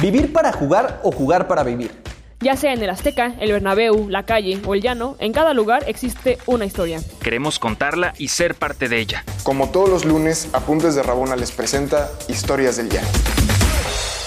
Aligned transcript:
¿Vivir 0.00 0.32
para 0.32 0.52
jugar 0.52 1.00
o 1.02 1.10
jugar 1.10 1.48
para 1.48 1.64
vivir? 1.64 1.90
Ya 2.38 2.54
sea 2.54 2.72
en 2.72 2.80
el 2.80 2.88
Azteca, 2.88 3.34
el 3.40 3.50
Bernabéu, 3.50 4.08
la 4.08 4.22
calle 4.22 4.60
o 4.64 4.74
el 4.74 4.80
llano, 4.80 5.16
en 5.18 5.32
cada 5.32 5.54
lugar 5.54 5.82
existe 5.88 6.38
una 6.46 6.64
historia. 6.66 7.00
Queremos 7.20 7.58
contarla 7.58 8.14
y 8.16 8.28
ser 8.28 8.54
parte 8.54 8.88
de 8.88 9.00
ella. 9.00 9.24
Como 9.42 9.72
todos 9.72 9.88
los 9.88 10.04
lunes, 10.04 10.50
Apuntes 10.52 10.94
de 10.94 11.02
Rabona 11.02 11.34
les 11.34 11.50
presenta 11.50 12.12
Historias 12.28 12.76
del 12.76 12.90
Llano. 12.90 13.08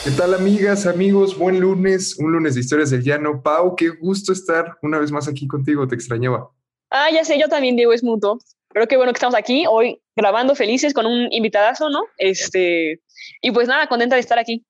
¿Qué 0.03 0.11
tal 0.11 0.33
amigas, 0.33 0.87
amigos? 0.87 1.37
Buen 1.37 1.61
lunes, 1.61 2.19
un 2.19 2.33
lunes 2.33 2.55
de 2.55 2.59
Historias 2.59 2.89
del 2.89 3.03
Llano. 3.03 3.41
Pau, 3.41 3.73
qué 3.77 3.87
gusto 3.87 4.33
estar 4.33 4.77
una 4.81 4.99
vez 4.99 5.09
más 5.13 5.29
aquí 5.29 5.47
contigo, 5.47 5.87
te 5.87 5.95
extrañaba. 5.95 6.49
Ah, 6.89 7.07
ya 7.13 7.23
sé, 7.23 7.39
yo 7.39 7.47
también, 7.47 7.77
Diego, 7.77 7.93
es 7.93 8.03
mutuo. 8.03 8.39
Pero 8.73 8.87
qué 8.87 8.97
bueno 8.97 9.13
que 9.13 9.17
estamos 9.17 9.35
aquí 9.35 9.65
hoy 9.69 10.01
grabando 10.17 10.53
felices 10.53 10.93
con 10.93 11.05
un 11.05 11.31
invitadazo, 11.31 11.89
¿no? 11.89 12.03
Este, 12.17 12.99
y 13.41 13.51
pues 13.51 13.69
nada, 13.69 13.87
contenta 13.87 14.15
de 14.15 14.21
estar 14.21 14.37
aquí. 14.37 14.65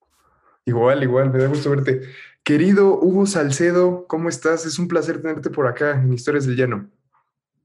Igual, 0.65 1.03
igual, 1.03 1.31
me 1.31 1.39
da 1.39 1.47
gusto 1.47 1.69
verte. 1.69 2.01
Querido 2.43 2.99
Hugo 2.99 3.25
Salcedo, 3.25 4.05
¿cómo 4.07 4.29
estás? 4.29 4.65
Es 4.65 4.79
un 4.79 4.87
placer 4.87 5.21
tenerte 5.21 5.49
por 5.49 5.67
acá 5.67 5.91
en 6.01 6.13
Historias 6.13 6.45
del 6.45 6.55
Llano. 6.55 6.89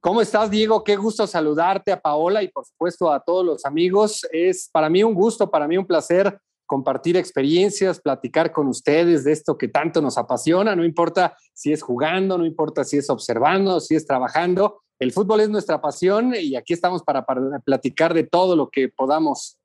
¿Cómo 0.00 0.20
estás, 0.20 0.50
Diego? 0.50 0.84
Qué 0.84 0.96
gusto 0.96 1.26
saludarte 1.26 1.92
a 1.92 2.00
Paola 2.00 2.42
y 2.42 2.48
por 2.48 2.64
supuesto 2.64 3.10
a 3.10 3.20
todos 3.20 3.44
los 3.44 3.64
amigos. 3.64 4.26
Es 4.30 4.68
para 4.70 4.88
mí 4.88 5.02
un 5.02 5.14
gusto, 5.14 5.50
para 5.50 5.66
mí 5.66 5.76
un 5.76 5.86
placer 5.86 6.38
compartir 6.66 7.16
experiencias, 7.16 8.00
platicar 8.00 8.52
con 8.52 8.66
ustedes 8.66 9.24
de 9.24 9.32
esto 9.32 9.56
que 9.56 9.68
tanto 9.68 10.02
nos 10.02 10.18
apasiona, 10.18 10.76
no 10.76 10.84
importa 10.84 11.36
si 11.54 11.72
es 11.72 11.82
jugando, 11.82 12.36
no 12.36 12.44
importa 12.44 12.84
si 12.84 12.98
es 12.98 13.08
observando, 13.08 13.80
si 13.80 13.94
es 13.94 14.06
trabajando. 14.06 14.82
El 14.98 15.12
fútbol 15.12 15.40
es 15.40 15.48
nuestra 15.48 15.80
pasión 15.80 16.34
y 16.34 16.56
aquí 16.56 16.72
estamos 16.72 17.02
para, 17.02 17.24
para 17.24 17.60
platicar 17.60 18.14
de 18.14 18.24
todo 18.24 18.56
lo 18.56 18.68
que 18.68 18.88
podamos. 18.88 19.58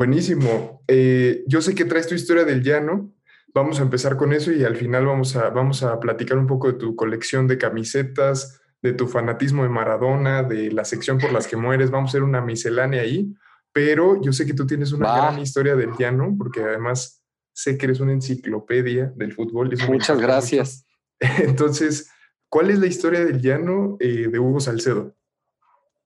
Buenísimo. 0.00 0.82
Eh, 0.88 1.44
yo 1.46 1.60
sé 1.60 1.74
que 1.74 1.84
traes 1.84 2.06
tu 2.06 2.14
historia 2.14 2.44
del 2.44 2.62
llano. 2.62 3.12
Vamos 3.52 3.80
a 3.80 3.82
empezar 3.82 4.16
con 4.16 4.32
eso 4.32 4.50
y 4.50 4.64
al 4.64 4.74
final 4.74 5.04
vamos 5.04 5.36
a, 5.36 5.50
vamos 5.50 5.82
a 5.82 6.00
platicar 6.00 6.38
un 6.38 6.46
poco 6.46 6.68
de 6.68 6.78
tu 6.78 6.96
colección 6.96 7.46
de 7.46 7.58
camisetas, 7.58 8.62
de 8.80 8.94
tu 8.94 9.06
fanatismo 9.06 9.62
de 9.62 9.68
Maradona, 9.68 10.42
de 10.42 10.72
la 10.72 10.86
sección 10.86 11.18
por 11.18 11.30
las 11.32 11.46
que 11.46 11.58
mueres. 11.58 11.90
Vamos 11.90 12.08
a 12.08 12.10
hacer 12.12 12.22
una 12.22 12.40
miscelánea 12.40 13.02
ahí. 13.02 13.30
Pero 13.74 14.18
yo 14.22 14.32
sé 14.32 14.46
que 14.46 14.54
tú 14.54 14.66
tienes 14.66 14.92
una 14.92 15.14
gran 15.14 15.38
historia 15.38 15.76
del 15.76 15.90
llano, 15.98 16.34
porque 16.38 16.62
además 16.62 17.22
sé 17.52 17.76
que 17.76 17.84
eres 17.84 18.00
una 18.00 18.14
enciclopedia 18.14 19.12
del 19.16 19.34
fútbol. 19.34 19.70
Muchas 19.86 20.18
gracias. 20.18 20.86
Entonces, 21.20 22.10
¿cuál 22.48 22.70
es 22.70 22.78
la 22.78 22.86
historia 22.86 23.22
del 23.22 23.42
llano 23.42 23.98
eh, 24.00 24.28
de 24.32 24.38
Hugo 24.38 24.60
Salcedo? 24.60 25.14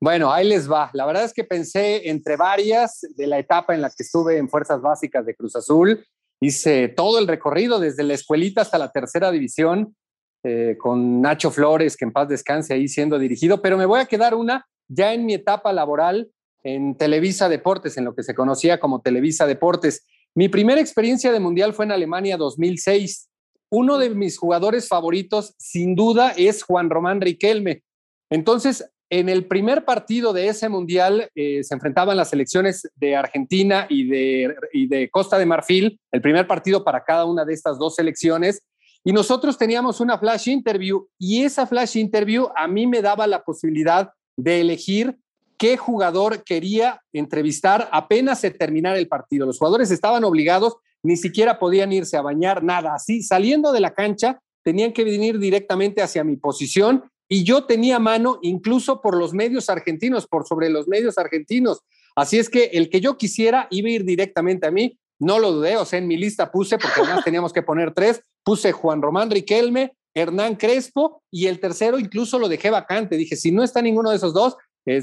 Bueno, 0.05 0.31
ahí 0.31 0.47
les 0.47 0.71
va. 0.71 0.91
La 0.93 1.07
verdad 1.07 1.25
es 1.25 1.33
que 1.33 1.45
pensé 1.45 2.11
entre 2.11 2.37
varias 2.37 3.07
de 3.17 3.27
la 3.27 3.39
etapa 3.39 3.75
en 3.75 3.81
la 3.81 3.89
que 3.89 4.03
estuve 4.03 4.37
en 4.37 4.51
Fuerzas 4.51 4.83
Básicas 4.83 5.25
de 5.25 5.35
Cruz 5.35 5.57
Azul. 5.57 6.05
Hice 6.43 6.89
todo 6.89 7.19
el 7.19 7.27
recorrido 7.27 7.81
desde 7.81 8.03
la 8.03 8.13
escuelita 8.13 8.61
hasta 8.61 8.77
la 8.77 8.93
tercera 8.93 9.31
división 9.31 9.97
eh, 10.43 10.77
con 10.79 11.23
Nacho 11.23 11.51
Flores, 11.51 11.97
que 11.97 12.05
en 12.05 12.13
paz 12.13 12.29
descanse 12.29 12.75
ahí 12.75 12.87
siendo 12.87 13.19
dirigido, 13.19 13.63
pero 13.63 13.79
me 13.79 13.87
voy 13.87 13.99
a 13.99 14.05
quedar 14.05 14.35
una 14.35 14.67
ya 14.89 15.15
en 15.15 15.25
mi 15.25 15.33
etapa 15.33 15.73
laboral 15.73 16.31
en 16.63 16.99
Televisa 16.99 17.49
Deportes, 17.49 17.97
en 17.97 18.05
lo 18.05 18.15
que 18.15 18.25
se 18.25 18.35
conocía 18.35 18.79
como 18.79 19.01
Televisa 19.01 19.47
Deportes. 19.47 20.07
Mi 20.35 20.51
primera 20.51 20.83
experiencia 20.83 21.33
de 21.33 21.41
mundial 21.41 21.73
fue 21.73 21.87
en 21.87 21.93
Alemania 21.93 22.37
2006. 22.37 23.31
Uno 23.71 23.97
de 23.97 24.11
mis 24.11 24.37
jugadores 24.37 24.87
favoritos, 24.87 25.55
sin 25.57 25.95
duda, 25.95 26.35
es 26.37 26.63
Juan 26.63 26.91
Román 26.91 27.23
Riquelme. 27.23 27.83
Entonces, 28.29 28.85
en 29.21 29.29
el 29.29 29.47
primer 29.47 29.85
partido 29.85 30.33
de 30.33 30.49
ese 30.49 30.69
mundial 30.69 31.31
eh, 31.37 31.63
se 31.63 31.73
enfrentaban 31.73 32.17
las 32.17 32.31
selecciones 32.31 32.91
de 32.97 33.15
Argentina 33.15 33.87
y 33.89 34.09
de, 34.09 35.09
Costa 35.13 35.39
de 35.39 35.47
Marfil, 35.47 36.01
el 36.11 36.21
primer 36.21 36.49
partido 36.49 36.83
para 36.83 37.05
cada 37.05 37.25
una 37.25 37.45
de 37.45 37.55
estas 37.55 37.79
dos 37.79 37.95
selecciones. 37.95 38.67
Y 39.05 39.13
nosotros 39.13 39.57
teníamos 39.57 40.01
una 40.01 40.19
flash 40.19 40.49
interview 40.49 41.07
y 41.17 41.45
esa 41.45 41.65
flash 41.65 41.97
interview 41.97 42.49
a 42.57 42.67
mí 42.67 42.89
me 42.89 43.03
daba 43.03 43.29
la 43.29 43.45
posibilidad 43.45 44.11
de 44.37 44.61
elegir 44.61 45.17
qué 45.59 45.77
jugador 45.77 46.43
quería 46.43 47.01
entrevistar 47.13 47.89
apenas 47.93 48.41
se 48.41 48.51
terminara 48.51 48.99
el 48.99 49.07
partido. 49.07 49.47
Los 49.47 49.59
jugadores 49.59 49.93
estaban 49.93 50.25
obligados, 50.25 50.75
ni 51.05 51.17
siquiera 51.17 51.61
podían 51.61 51.93
irse 51.93 52.17
a 52.17 52.23
bañar, 52.23 52.65
nada. 52.65 52.95
Así, 52.95 53.23
saliendo 53.23 53.71
de 53.71 53.81
la 53.81 53.95
cancha, 53.95 54.41
tenían 54.65 54.93
que 54.93 55.05
venir 55.05 55.39
directamente 55.39 56.03
hacia 56.03 56.25
mi 56.25 56.37
posición 56.37 57.05
y 57.29 57.45
yo 57.45 57.65
tenía 57.65 57.99
mano 57.99 58.39
incluso 58.43 59.01
por 59.01 59.17
los 59.17 59.33
medios 59.33 59.71
argentinos, 59.71 60.27
por 60.27 60.47
sobre 60.47 60.69
los 60.69 60.89
medios 60.89 61.19
argentinos. 61.19 61.81
Así 62.17 62.39
es 62.39 62.49
que 62.49 62.65
el 62.75 62.91
que 62.91 63.01
yo 63.01 63.17
quisiera 63.17 63.67
iba 63.71 63.89
a 63.89 63.93
ir 63.93 64.05
directamente 64.05 64.67
a 64.67 64.71
mí. 64.71 64.99
No 65.19 65.39
lo 65.39 65.53
dudé, 65.53 65.77
o 65.77 65.85
sea, 65.85 65.99
en 65.99 66.09
mi 66.09 66.17
lista 66.17 66.51
puse, 66.51 66.77
porque 66.77 67.01
además 67.01 67.25
teníamos 67.25 67.53
que 67.53 67.63
poner 67.63 67.95
tres, 67.95 68.21
puse 68.43 68.73
Juan 68.73 69.01
Román 69.01 69.31
Riquelme, 69.31 69.97
Hernán 70.13 70.57
Crespo 70.57 71.23
y 71.31 71.47
el 71.47 71.61
tercero 71.61 71.99
incluso 71.99 72.39
lo 72.39 72.49
dejé 72.49 72.71
vacante. 72.71 73.17
Dije, 73.17 73.37
si 73.37 73.51
no 73.53 73.63
está 73.63 73.81
ninguno 73.83 74.11
de 74.11 74.17
esos 74.17 74.35
dos, 74.35 74.57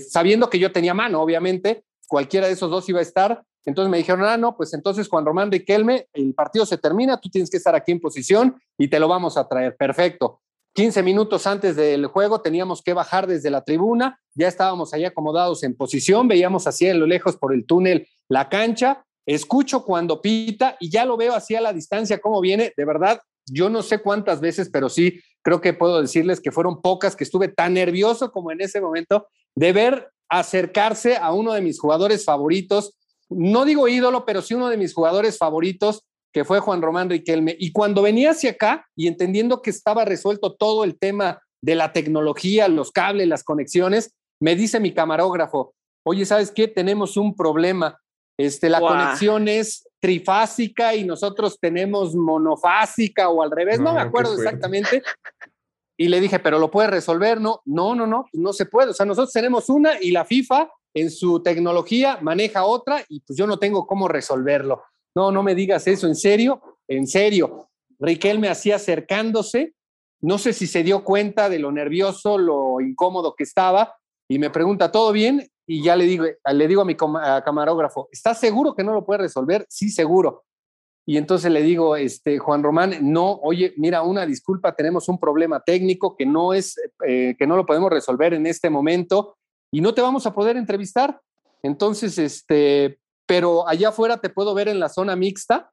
sabiendo 0.09 0.49
que 0.49 0.59
yo 0.59 0.71
tenía 0.71 0.93
mano, 0.93 1.21
obviamente, 1.21 1.83
cualquiera 2.07 2.47
de 2.47 2.53
esos 2.53 2.69
dos 2.69 2.87
iba 2.89 2.99
a 2.99 3.03
estar. 3.03 3.43
Entonces 3.65 3.91
me 3.91 3.97
dijeron, 3.97 4.23
ah, 4.23 4.37
no, 4.37 4.55
pues 4.55 4.73
entonces 4.73 5.07
Juan 5.07 5.25
Román 5.25 5.51
Riquelme, 5.51 6.07
el 6.13 6.33
partido 6.33 6.65
se 6.65 6.77
termina, 6.77 7.19
tú 7.19 7.29
tienes 7.29 7.49
que 7.49 7.57
estar 7.57 7.75
aquí 7.75 7.91
en 7.91 7.99
posición 7.99 8.59
y 8.77 8.87
te 8.87 8.99
lo 8.99 9.07
vamos 9.07 9.37
a 9.37 9.47
traer. 9.47 9.75
Perfecto. 9.75 10.41
15 10.73 11.03
minutos 11.03 11.47
antes 11.47 11.75
del 11.75 12.05
juego 12.07 12.41
teníamos 12.41 12.81
que 12.81 12.93
bajar 12.93 13.27
desde 13.27 13.49
la 13.49 13.63
tribuna, 13.63 14.19
ya 14.33 14.47
estábamos 14.47 14.93
ahí 14.93 15.03
acomodados 15.03 15.63
en 15.63 15.75
posición, 15.75 16.27
veíamos 16.27 16.65
hacia 16.65 16.93
lo 16.93 17.05
lejos 17.05 17.35
por 17.35 17.53
el 17.53 17.65
túnel 17.65 18.07
la 18.29 18.47
cancha, 18.47 19.03
escucho 19.25 19.83
cuando 19.83 20.21
pita 20.21 20.77
y 20.79 20.89
ya 20.89 21.05
lo 21.05 21.17
veo 21.17 21.33
así 21.33 21.55
a 21.55 21.61
la 21.61 21.73
distancia 21.73 22.21
cómo 22.21 22.39
viene, 22.39 22.73
de 22.77 22.85
verdad, 22.85 23.19
yo 23.45 23.69
no 23.69 23.81
sé 23.83 24.01
cuántas 24.01 24.39
veces, 24.39 24.69
pero 24.71 24.87
sí 24.87 25.19
creo 25.41 25.59
que 25.59 25.73
puedo 25.73 26.01
decirles 26.01 26.39
que 26.39 26.51
fueron 26.51 26.81
pocas 26.81 27.15
que 27.15 27.25
estuve 27.25 27.49
tan 27.49 27.73
nervioso 27.73 28.31
como 28.31 28.51
en 28.51 28.61
ese 28.61 28.79
momento 28.79 29.27
de 29.55 29.73
ver 29.73 30.09
acercarse 30.29 31.17
a 31.17 31.33
uno 31.33 31.51
de 31.51 31.61
mis 31.61 31.79
jugadores 31.79 32.23
favoritos, 32.23 32.97
no 33.29 33.65
digo 33.65 33.87
ídolo, 33.89 34.25
pero 34.25 34.41
sí 34.41 34.53
uno 34.53 34.69
de 34.69 34.77
mis 34.77 34.93
jugadores 34.93 35.37
favoritos, 35.37 36.05
que 36.33 36.45
fue 36.45 36.59
Juan 36.59 36.81
Román 36.81 37.09
Riquelme. 37.09 37.55
Y 37.59 37.71
cuando 37.71 38.01
venía 38.01 38.31
hacia 38.31 38.51
acá 38.51 38.87
y 38.95 39.07
entendiendo 39.07 39.61
que 39.61 39.69
estaba 39.69 40.05
resuelto 40.05 40.55
todo 40.55 40.83
el 40.83 40.97
tema 40.97 41.41
de 41.61 41.75
la 41.75 41.93
tecnología, 41.93 42.67
los 42.67 42.91
cables, 42.91 43.27
las 43.27 43.43
conexiones, 43.43 44.13
me 44.39 44.55
dice 44.55 44.79
mi 44.79 44.93
camarógrafo, 44.93 45.73
oye, 46.03 46.25
¿sabes 46.25 46.51
qué? 46.51 46.67
Tenemos 46.67 47.17
un 47.17 47.35
problema. 47.35 47.99
Este, 48.37 48.69
la 48.69 48.79
conexión 48.79 49.47
es 49.47 49.87
trifásica 49.99 50.95
y 50.95 51.03
nosotros 51.03 51.59
tenemos 51.59 52.15
monofásica 52.15 53.29
o 53.29 53.43
al 53.43 53.51
revés, 53.51 53.79
no, 53.79 53.93
me 53.93 54.01
acuerdo 54.01 54.33
exactamente. 54.35 55.03
Y 55.95 56.07
le 56.07 56.19
dije, 56.19 56.39
pero 56.39 56.57
lo 56.57 56.71
puede 56.71 56.87
resolver, 56.87 57.39
¿no? 57.39 57.61
No, 57.65 57.93
no, 57.93 58.07
no, 58.07 58.25
pues 58.31 58.41
no 58.41 58.53
se 58.53 58.65
puede. 58.65 58.89
O 58.89 58.93
sea, 58.93 59.05
nosotros 59.05 59.31
tenemos 59.31 59.69
una 59.69 60.01
y 60.01 60.09
la 60.09 60.25
FIFA 60.25 60.71
en 60.95 61.11
su 61.11 61.43
tecnología 61.43 62.17
maneja 62.21 62.65
otra 62.65 63.05
y 63.07 63.19
pues 63.19 63.37
yo 63.37 63.45
no 63.45 63.59
tengo 63.59 63.85
cómo 63.85 64.07
resolverlo. 64.07 64.81
No, 65.15 65.31
no 65.31 65.43
me 65.43 65.55
digas 65.55 65.87
eso, 65.87 66.07
en 66.07 66.15
serio, 66.15 66.61
en 66.87 67.07
serio. 67.07 67.69
Riquelme 67.99 68.49
hacía 68.49 68.77
acercándose, 68.77 69.73
no 70.21 70.37
sé 70.37 70.53
si 70.53 70.67
se 70.67 70.83
dio 70.83 71.03
cuenta 71.03 71.49
de 71.49 71.59
lo 71.59 71.71
nervioso, 71.71 72.37
lo 72.37 72.79
incómodo 72.79 73.35
que 73.35 73.43
estaba, 73.43 73.95
y 74.27 74.39
me 74.39 74.49
pregunta, 74.49 74.91
¿todo 74.91 75.11
bien? 75.11 75.49
Y 75.67 75.83
ya 75.83 75.95
le 75.95 76.05
digo, 76.05 76.25
le 76.25 76.67
digo 76.67 76.83
a 76.83 76.85
mi 76.85 76.95
camarógrafo, 76.95 78.07
¿estás 78.11 78.39
seguro 78.39 78.73
que 78.73 78.83
no 78.83 78.93
lo 78.93 79.05
puede 79.05 79.23
resolver? 79.23 79.65
Sí, 79.67 79.89
seguro. 79.89 80.45
Y 81.05 81.17
entonces 81.17 81.51
le 81.51 81.61
digo, 81.61 81.97
este, 81.97 82.37
Juan 82.37 82.63
Román, 82.63 82.97
no, 83.01 83.33
oye, 83.43 83.73
mira, 83.75 84.03
una 84.03 84.25
disculpa, 84.25 84.75
tenemos 84.75 85.09
un 85.09 85.19
problema 85.19 85.59
técnico 85.59 86.15
que 86.15 86.25
no 86.25 86.53
es, 86.53 86.79
eh, 87.05 87.35
que 87.37 87.45
no 87.45 87.57
lo 87.57 87.65
podemos 87.65 87.91
resolver 87.91 88.33
en 88.33 88.45
este 88.45 88.69
momento 88.69 89.35
y 89.71 89.81
no 89.81 89.93
te 89.93 90.01
vamos 90.01 90.25
a 90.25 90.33
poder 90.33 90.55
entrevistar. 90.55 91.19
Entonces, 91.63 92.17
este, 92.17 93.00
pero 93.31 93.65
allá 93.65 93.87
afuera 93.87 94.17
te 94.17 94.27
puedo 94.27 94.53
ver 94.53 94.67
en 94.67 94.81
la 94.81 94.89
zona 94.89 95.15
mixta. 95.15 95.71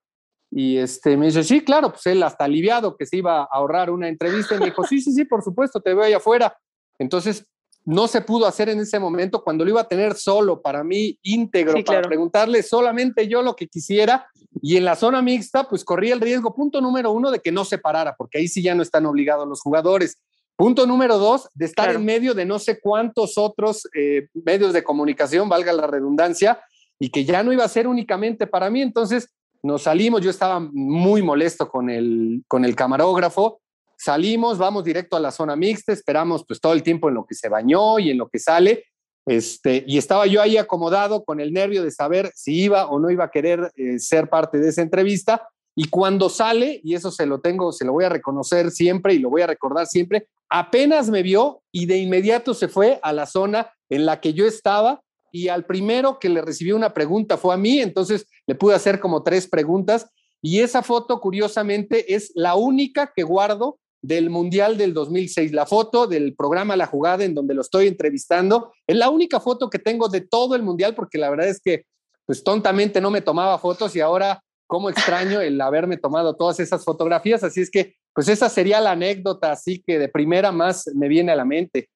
Y 0.49 0.77
este, 0.77 1.17
me 1.17 1.27
dice, 1.27 1.43
sí, 1.43 1.65
claro, 1.65 1.91
pues 1.91 2.07
él 2.07 2.23
hasta 2.23 2.45
aliviado 2.45 2.97
que 2.97 3.05
se 3.05 3.17
iba 3.17 3.41
a 3.41 3.49
ahorrar 3.51 3.91
una 3.91 4.07
entrevista. 4.07 4.55
Y 4.55 4.61
me 4.61 4.67
dijo, 4.67 4.85
sí, 4.85 5.01
sí, 5.01 5.13
sí, 5.13 5.25
por 5.25 5.43
supuesto, 5.43 5.81
te 5.81 5.93
veo 5.93 6.05
allá 6.05 6.19
afuera. 6.19 6.57
Entonces, 7.01 7.49
no 7.85 8.07
se 8.07 8.21
pudo 8.21 8.47
hacer 8.47 8.69
en 8.69 8.79
ese 8.79 9.01
momento 9.01 9.43
cuando 9.43 9.65
lo 9.65 9.73
iba 9.73 9.81
a 9.81 9.89
tener 9.89 10.15
solo 10.15 10.63
para 10.63 10.85
mí 10.85 11.19
íntegro 11.23 11.83
para 11.85 12.03
preguntarle 12.03 12.63
solamente 12.63 13.27
yo 13.27 13.43
lo 13.43 13.57
que 13.57 13.67
quisiera 13.67 14.29
y 14.63 14.77
en 14.77 14.85
la 14.85 14.95
zona 14.95 15.23
mixta 15.23 15.69
pues 15.69 15.85
corría 15.85 16.13
el 16.13 16.21
riesgo 16.21 16.55
punto 16.55 16.83
número 16.83 17.13
uno 17.13 17.31
de 17.31 17.41
que 17.41 17.51
no 17.51 17.65
se 17.65 17.79
parara 17.79 18.15
porque 18.15 18.39
ahí 18.39 18.49
sí 18.49 18.63
ya 18.63 18.75
no 18.75 18.83
están 18.83 19.07
obligados 19.07 19.49
los 19.49 19.63
jugadores 19.63 20.19
punto 20.55 20.87
número 20.87 21.17
dos 21.17 21.49
de 21.55 21.65
estar 21.65 21.95
en 21.95 22.05
medio 22.05 22.35
de 22.35 22.45
no 22.45 22.59
sé 22.59 22.79
cuántos 22.79 23.39
otros 23.39 23.89
eh, 23.95 24.29
medios 24.35 24.75
de 24.75 24.85
comunicación 24.85 25.49
valga 25.49 25.73
la 25.73 25.87
redundancia 25.87 26.61
y 26.99 27.11
que 27.11 27.25
ya 27.25 27.43
no 27.43 27.53
iba 27.53 27.65
a 27.65 27.69
ser 27.69 27.87
únicamente 27.87 28.47
para 28.47 28.71
mí. 28.71 28.83
Entonces 28.83 29.29
nos 29.63 29.83
salimos, 29.83 30.23
yo 30.23 30.31
estaba 30.31 30.61
muy 30.61 31.23
molesto 31.23 31.69
con 31.69 31.91
el, 31.91 32.43
con 32.47 32.65
el 32.65 32.77
camarógrafo, 32.77 33.61
salimos, 33.97 34.59
vamos 34.59 34.85
directo 34.85 35.17
a 35.17 35.21
la 35.21 35.31
zona 35.31 35.57
mixta, 35.57 35.93
esperamos 35.93 36.45
pues 36.47 36.61
todo 36.61 36.73
el 36.73 36.83
tiempo 36.83 37.09
en 37.09 37.17
lo 37.17 37.27
que 37.27 37.35
se 37.35 37.49
bañó 37.49 37.99
y 37.99 38.11
en 38.11 38.19
lo 38.19 38.29
que 38.29 38.39
sale. 38.39 38.85
Este, 39.27 39.85
y 39.87 39.99
estaba 39.99 40.27
yo 40.27 40.41
ahí 40.41 40.57
acomodado 40.57 41.25
con 41.25 41.41
el 41.41 41.53
nervio 41.53 41.83
de 41.83 41.91
saber 41.91 42.31
si 42.35 42.63
iba 42.63 42.87
o 42.87 42.99
no 42.99 43.11
iba 43.11 43.25
a 43.25 43.31
querer 43.31 43.73
eh, 43.77 43.99
ser 43.99 44.31
parte 44.31 44.59
de 44.59 44.69
esa 44.69 44.83
entrevista. 44.83 45.49
Y 45.75 45.89
cuando 45.91 46.29
sale, 46.29 46.81
y 46.83 46.95
eso 46.95 47.11
se 47.11 47.27
lo 47.27 47.41
tengo, 47.41 47.73
se 47.73 47.85
lo 47.85 47.93
voy 47.93 48.05
a 48.05 48.09
reconocer 48.09 48.71
siempre 48.71 49.15
y 49.15 49.19
lo 49.19 49.31
voy 49.31 49.43
a 49.43 49.47
recordar 49.47 49.87
siempre, 49.87 50.27
apenas 50.49 51.11
me 51.11 51.23
vio 51.23 51.63
y 51.71 51.87
de 51.87 51.99
inmediato 51.99 52.55
se 52.55 52.69
fue 52.69 52.99
a 53.03 53.13
la 53.13 53.27
zona 53.27 53.71
en 53.89 54.07
la 54.07 54.21
que 54.21 54.33
yo 54.33 54.47
estaba 54.47 55.03
y 55.33 55.49
al 55.49 55.65
primero 55.67 56.19
que 56.19 56.29
le 56.29 56.43
recibió 56.43 56.77
una 56.77 56.95
pregunta 56.95 57.37
fue 57.37 57.55
a 57.55 57.59
mí, 57.59 57.81
entonces 57.81 58.27
le 58.47 58.55
pude 58.55 58.75
hacer 58.75 59.01
como 59.01 59.23
tres 59.23 59.47
preguntas 59.47 60.07
y 60.41 60.61
esa 60.61 60.83
foto, 60.83 61.21
curiosamente, 61.21 62.15
es 62.15 62.31
la 62.35 62.55
única 62.55 63.13
que 63.15 63.23
guardo 63.23 63.79
del 64.03 64.31
Mundial 64.31 64.77
del 64.77 64.95
2006. 64.95 65.53
La 65.53 65.67
foto 65.67 66.07
del 66.07 66.35
programa 66.37 66.77
La 66.77 66.87
Jugada 66.87 67.25
en 67.25 67.35
donde 67.35 67.55
lo 67.55 67.63
estoy 67.63 67.89
entrevistando 67.89 68.73
es 68.87 68.97
la 68.97 69.11
única 69.11 69.41
foto 69.41 69.69
que 69.69 69.79
tengo 69.79 70.09
de 70.09 70.21
todo 70.21 70.55
el 70.55 70.63
Mundial 70.63 70.95
porque 70.95 71.19
la 71.19 71.31
verdad 71.31 71.49
es 71.49 71.61
que 71.61 71.85
pues 72.25 72.45
tontamente 72.45 73.01
no 73.01 73.11
me 73.11 73.23
tomaba 73.23 73.59
fotos 73.59 73.97
y 73.97 74.01
ahora 74.01 74.43
cómo 74.67 74.91
extraño 74.91 75.41
el 75.41 75.61
haberme 75.61 75.97
tomado 75.97 76.37
todas 76.37 76.61
esas 76.61 76.85
fotografías. 76.85 77.43
Así 77.43 77.61
es 77.61 77.71
que 77.71 77.97
pues 78.15 78.29
esa 78.29 78.49
sería 78.49 78.81
la 78.81 78.93
anécdota 78.93 79.51
así 79.51 79.83
que 79.85 79.99
de 79.99 80.09
primera 80.09 80.53
más 80.53 80.89
me 80.95 81.09
viene 81.09 81.33
a 81.33 81.37
la 81.37 81.45
mente. 81.45 81.89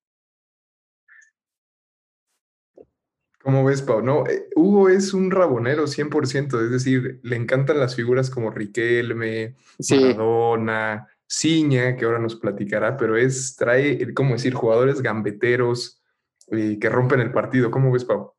¿Cómo 3.42 3.64
ves, 3.64 3.82
Pau? 3.82 4.02
No, 4.02 4.26
eh, 4.26 4.48
Hugo 4.54 4.88
es 4.88 5.12
un 5.14 5.30
rabonero 5.30 5.86
100%, 5.86 6.60
es 6.64 6.70
decir, 6.70 7.18
le 7.22 7.36
encantan 7.36 7.78
las 7.80 7.96
figuras 7.96 8.30
como 8.30 8.50
Riquelme, 8.50 9.56
Sí. 9.78 9.98
Maradona, 9.98 11.08
Ciña, 11.26 11.96
que 11.96 12.04
ahora 12.04 12.18
nos 12.18 12.36
platicará, 12.36 12.96
pero 12.96 13.16
es, 13.16 13.56
trae, 13.56 14.02
eh, 14.02 14.14
¿cómo 14.14 14.34
decir?, 14.34 14.54
jugadores 14.54 15.00
gambeteros 15.02 16.00
eh, 16.50 16.78
que 16.80 16.88
rompen 16.88 17.20
el 17.20 17.32
partido. 17.32 17.70
¿Cómo 17.70 17.90
ves, 17.90 18.04
Pau? 18.04 18.32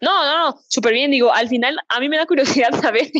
No, 0.00 0.24
no, 0.24 0.50
no, 0.50 0.60
súper 0.68 0.92
bien. 0.92 1.10
Digo, 1.10 1.32
al 1.32 1.48
final, 1.48 1.78
a 1.88 2.00
mí 2.00 2.08
me 2.08 2.16
da 2.16 2.26
curiosidad 2.26 2.70
saber 2.80 3.10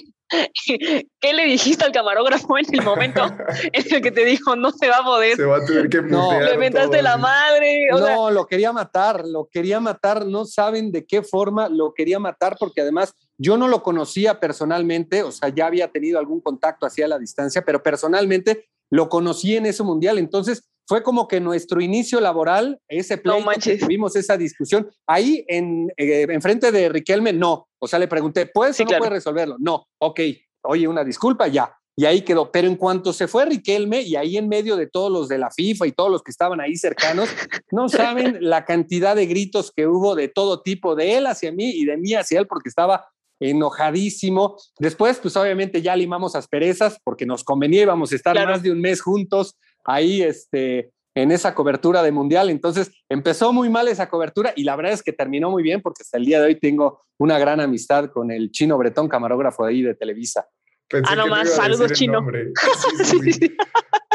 qué 1.21 1.33
le 1.33 1.45
dijiste 1.45 1.85
al 1.85 1.93
camarógrafo 1.93 2.59
en 2.59 2.65
el 2.73 2.83
momento 2.83 3.25
en 3.73 3.95
el 3.95 4.03
que 4.03 4.11
te 4.11 4.25
dijo 4.25 4.57
no 4.57 4.71
se 4.71 4.89
va 4.89 4.99
a 4.99 5.05
poder. 5.05 5.37
Se 5.37 5.45
va 5.45 5.59
a 5.59 5.65
tener 5.65 5.89
que 5.89 6.03
No, 6.03 6.41
Le 6.41 6.57
mentaste 6.57 7.03
la 7.03 7.17
madre. 7.17 7.89
O 7.93 7.99
sea, 7.99 8.17
no, 8.17 8.31
lo 8.31 8.47
quería 8.47 8.73
matar, 8.73 9.27
lo 9.27 9.49
quería 9.51 9.81
matar, 9.81 10.27
no 10.27 10.45
saben 10.45 10.91
de 10.93 11.07
qué 11.07 11.23
forma 11.23 11.69
lo 11.69 11.95
quería 11.95 12.19
matar, 12.19 12.57
porque 12.59 12.81
además 12.81 13.15
yo 13.37 13.57
no 13.57 13.69
lo 13.69 13.83
conocía 13.83 14.41
personalmente, 14.41 15.23
o 15.23 15.33
sea, 15.33 15.49
ya 15.49 15.67
había 15.67 15.89
tenido 15.89 16.19
algún 16.19 16.41
contacto 16.41 16.87
hacia 16.87 17.09
la 17.09 17.19
distancia, 17.19 17.65
pero 17.65 17.83
personalmente 17.83 18.69
lo 18.91 19.09
conocí 19.09 19.57
en 19.57 19.67
ese 19.67 19.83
mundial, 19.83 20.19
entonces 20.19 20.71
fue 20.87 21.03
como 21.03 21.27
que 21.29 21.41
nuestro 21.41 21.81
inicio 21.81 22.21
laboral, 22.21 22.79
ese 22.89 23.19
pleito 23.19 23.39
que 23.41 23.45
manches. 23.45 23.81
tuvimos 23.81 24.17
esa 24.17 24.37
discusión, 24.37 24.89
ahí 25.07 25.45
en 25.49 25.91
eh, 25.97 26.27
enfrente 26.29 26.71
de 26.73 26.89
Riquelme, 26.89 27.33
no, 27.33 27.69
o 27.79 27.89
sea, 27.89 27.99
le 27.99 28.09
pregunté, 28.09 28.47
¿puedes 28.47 28.77
Sí, 28.77 28.83
o 28.83 28.85
no 28.85 28.89
claro. 28.89 29.01
puedes 29.03 29.15
resolverlo? 29.15 29.57
No, 29.59 29.87
ok, 29.99 30.21
oye, 30.65 30.87
una 30.89 31.05
disculpa, 31.05 31.49
ya. 31.49 31.75
Y 31.97 32.07
ahí 32.07 32.23
quedó. 32.23 32.51
Pero 32.51 32.67
en 32.67 32.75
cuanto 32.75 33.13
se 33.13 33.29
fue 33.29 33.45
Riquelme, 33.45 34.03
y 34.03 34.17
ahí 34.17 34.37
en 34.37 34.49
medio 34.49 34.75
de 34.77 34.89
todos 34.89 35.13
los 35.13 35.29
de 35.29 35.39
la 35.39 35.51
FIFA 35.53 35.87
y 35.87 35.93
todos 35.93 36.11
los 36.11 36.23
que 36.25 36.33
estaban 36.33 36.61
ahí 36.61 36.77
cercanos, 36.77 37.29
no 37.71 37.89
saben 37.89 38.39
la 38.41 38.65
cantidad 38.65 39.15
de 39.15 39.27
gritos 39.27 39.71
que 39.71 39.87
hubo 39.87 40.15
de 40.17 40.27
todo 40.29 40.61
tipo, 40.61 40.97
de 40.97 41.17
él 41.17 41.27
hacia 41.27 41.53
mí 41.53 41.71
y 41.71 41.85
de 41.85 41.97
mí 41.97 42.15
hacia 42.15 42.41
él, 42.41 42.47
porque 42.49 42.69
estaba 42.69 43.07
enojadísimo. 43.41 44.57
Después, 44.79 45.19
pues 45.19 45.37
obviamente 45.37 45.83
ya 45.83 45.97
limamos 45.97 46.35
asperezas 46.35 46.99
porque 47.05 47.27
nos 47.27 47.45
convenía, 47.45 47.83
íbamos 47.83 48.13
a 48.13 48.17
estar 48.17 48.35
Claro. 48.35 48.51
más 48.53 48.63
de 48.63 48.71
un 48.73 48.81
mes 48.81 49.01
juntos 49.01 49.57
ahí, 49.85 50.23
este, 50.23 50.91
en 51.15 51.31
esa 51.31 51.55
cobertura 51.55 52.03
de 52.03 52.11
mundial. 52.13 52.51
Entonces 52.51 52.91
empezó 53.09 53.53
muy 53.53 53.69
mal 53.71 53.87
esa 53.89 54.09
cobertura 54.09 54.53
y 54.57 54.65
la 54.65 54.75
verdad 54.77 54.93
es 54.93 55.03
que 55.03 55.13
terminó 55.13 55.51
muy 55.51 55.63
bien 55.63 55.81
porque 55.83 56.03
hasta 56.03 56.19
el 56.19 56.25
día 56.25 56.41
de 56.41 56.47
hoy 56.47 56.59
tengo 56.59 57.03
una 57.19 57.39
gran 57.39 57.61
amistad 57.61 58.11
con 58.11 58.31
el 58.33 58.51
chino 58.51 58.77
Bretón, 58.79 59.09
camarógrafo 59.09 59.65
de 59.65 59.71
ahí 59.71 59.83
de 59.83 59.95
Televisa. 59.95 60.47
Pensé 60.89 61.13
Ah, 61.13 61.17
no 61.17 61.25
que 61.25 61.31
me 61.31 61.37
más, 61.37 61.47
iba 61.47 61.55
a 61.55 61.57
saludos, 61.59 61.93
chino. 61.93 62.13
nombre. 62.15 62.53
Sí, 62.99 63.05
sí, 63.21 63.33
sí. 63.33 63.57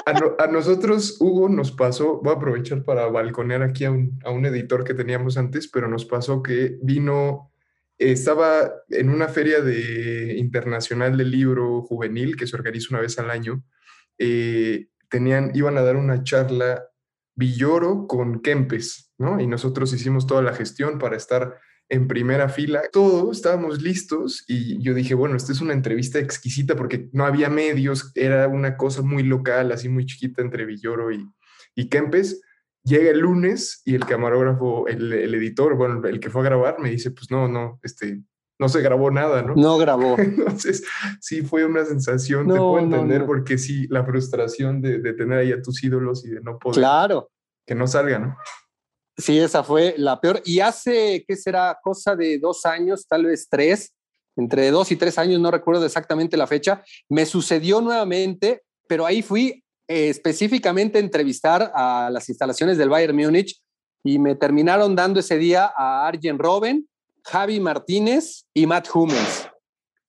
A, 0.06 0.14
no- 0.14 0.36
a 0.40 0.48
nosotros, 0.48 1.18
Hugo, 1.20 1.50
nos 1.50 1.72
pasó, 1.72 2.20
voy 2.22 2.34
a 2.34 2.38
aprovechar 2.38 2.84
para 2.84 3.08
balconear 3.08 3.62
aquí 3.64 3.86
a 3.86 3.92
un, 3.92 4.20
a 4.24 4.32
un 4.32 4.46
editor 4.46 4.84
que 4.84 4.94
teníamos 4.94 5.38
antes, 5.38 5.68
pero 5.68 5.88
nos 5.88 6.06
pasó 6.06 6.42
que 6.42 6.78
vino, 6.82 7.52
eh, 7.98 8.12
estaba 8.12 8.72
en 8.90 9.10
una 9.10 9.28
feria 9.28 9.62
de, 9.62 10.36
internacional 10.38 11.16
del 11.18 11.30
libro 11.32 11.82
juvenil 11.84 12.36
que 12.36 12.48
se 12.48 12.56
organiza 12.56 12.88
una 12.92 13.02
vez 13.02 13.18
al 13.20 13.30
año. 13.30 13.64
eh, 14.18 14.88
tenían, 15.10 15.52
iban 15.54 15.78
a 15.78 15.82
dar 15.82 15.96
una 15.98 16.24
charla 16.24 16.86
Villoro 17.36 18.08
con 18.08 18.42
Kempes, 18.42 19.14
¿no? 19.18 19.40
Y 19.40 19.48
nosotros 19.48 19.94
hicimos 19.94 20.28
toda 20.28 20.42
la 20.42 20.54
gestión 20.54 21.00
para 21.00 21.16
estar 21.16 21.58
en 21.90 22.08
primera 22.08 22.50
fila. 22.50 22.84
Todos 22.92 23.38
estábamos 23.38 23.82
listos 23.82 24.44
y 24.48 24.82
yo 24.82 24.94
dije, 24.94 25.16
bueno, 25.16 25.36
esta 25.36 25.52
es 25.52 25.62
una 25.62 25.74
entrevista 25.74 26.20
exquisita 26.20 26.76
porque 26.76 27.10
no 27.14 27.26
había 27.26 27.50
medios, 27.50 28.12
era 28.16 28.48
una 28.48 28.78
cosa 28.78 29.02
muy 29.02 29.24
local, 29.24 29.72
así 29.72 29.90
muy 29.90 30.06
chiquita 30.06 30.42
entre 30.42 30.66
Villoro 30.66 31.12
y, 31.12 31.28
y 31.76 31.90
Kempes. 31.90 32.42
Llega 32.84 33.10
el 33.10 33.20
lunes 33.20 33.82
y 33.86 33.96
el 33.96 34.06
camarógrafo, 34.06 34.88
el, 34.88 35.12
el 35.12 35.34
editor, 35.36 35.76
bueno, 35.76 36.06
el 36.08 36.20
que 36.20 36.30
fue 36.30 36.42
a 36.42 36.46
grabar, 36.46 36.80
me 36.80 36.90
dice, 36.90 37.12
pues 37.12 37.30
no, 37.30 37.48
no, 37.48 37.80
este, 37.84 38.22
no 38.60 38.70
se 38.70 38.82
grabó 38.82 39.10
nada, 39.10 39.42
¿no? 39.42 39.56
No 39.56 39.78
grabó. 39.78 40.16
Entonces, 40.20 40.84
sí 41.22 41.42
fue 41.42 41.66
una 41.66 41.86
sensación, 41.86 42.48
te 42.48 42.54
No, 42.54 42.72
puedo 42.72 42.86
no, 42.86 42.96
entender, 42.96 43.22
no. 43.22 43.28
porque 43.28 43.58
sí, 43.58 43.88
la 43.90 44.04
frustración 44.06 44.82
de, 44.82 45.00
de 45.00 45.14
tener 45.14 45.40
ahí 45.40 45.52
a 45.52 45.62
tus 45.62 45.84
ídolos 45.84 46.26
y 46.26 46.30
de 46.30 46.42
no 46.42 46.60
poder, 46.60 46.76
Claro. 46.80 47.30
que 47.66 47.74
no 47.76 47.88
salgan, 47.88 48.22
¿no? 48.24 48.38
Sí, 49.18 49.38
esa 49.40 49.64
fue 49.64 49.96
la 49.98 50.20
peor. 50.22 50.42
Y 50.46 50.60
hace, 50.60 51.26
¿qué 51.28 51.36
será? 51.36 51.78
Cosa 51.82 52.16
de 52.16 52.38
dos 52.40 52.66
años, 52.66 53.06
tal 53.08 53.26
vez 53.26 53.48
tres, 53.50 53.94
entre 54.38 54.72
dos 54.72 54.92
y 54.92 54.96
tres 54.96 55.18
años, 55.18 55.40
no 55.42 55.52
recuerdo 55.52 55.86
exactamente 55.86 56.38
la 56.38 56.48
fecha, 56.48 56.82
me 57.10 57.26
sucedió 57.26 57.82
nuevamente, 57.82 58.62
pero 58.88 59.06
ahí 59.06 59.22
fui 59.22 59.62
eh, 59.90 60.10
específicamente 60.10 60.98
a 60.98 61.02
entrevistar 61.02 61.72
a 61.76 62.10
las 62.12 62.30
instalaciones 62.30 62.78
del 62.78 62.90
Bayern 62.90 63.16
Múnich 63.16 63.60
y 64.06 64.18
me 64.20 64.36
terminaron 64.36 64.96
dando 64.96 65.20
ese 65.20 65.38
día 65.38 65.70
a 65.78 66.08
Arjen 66.08 66.40
Robben, 66.40 66.88
Javi 67.26 67.60
Martínez 67.60 68.46
y 68.54 68.66
Matt 68.66 68.88
Hummels. 68.94 69.48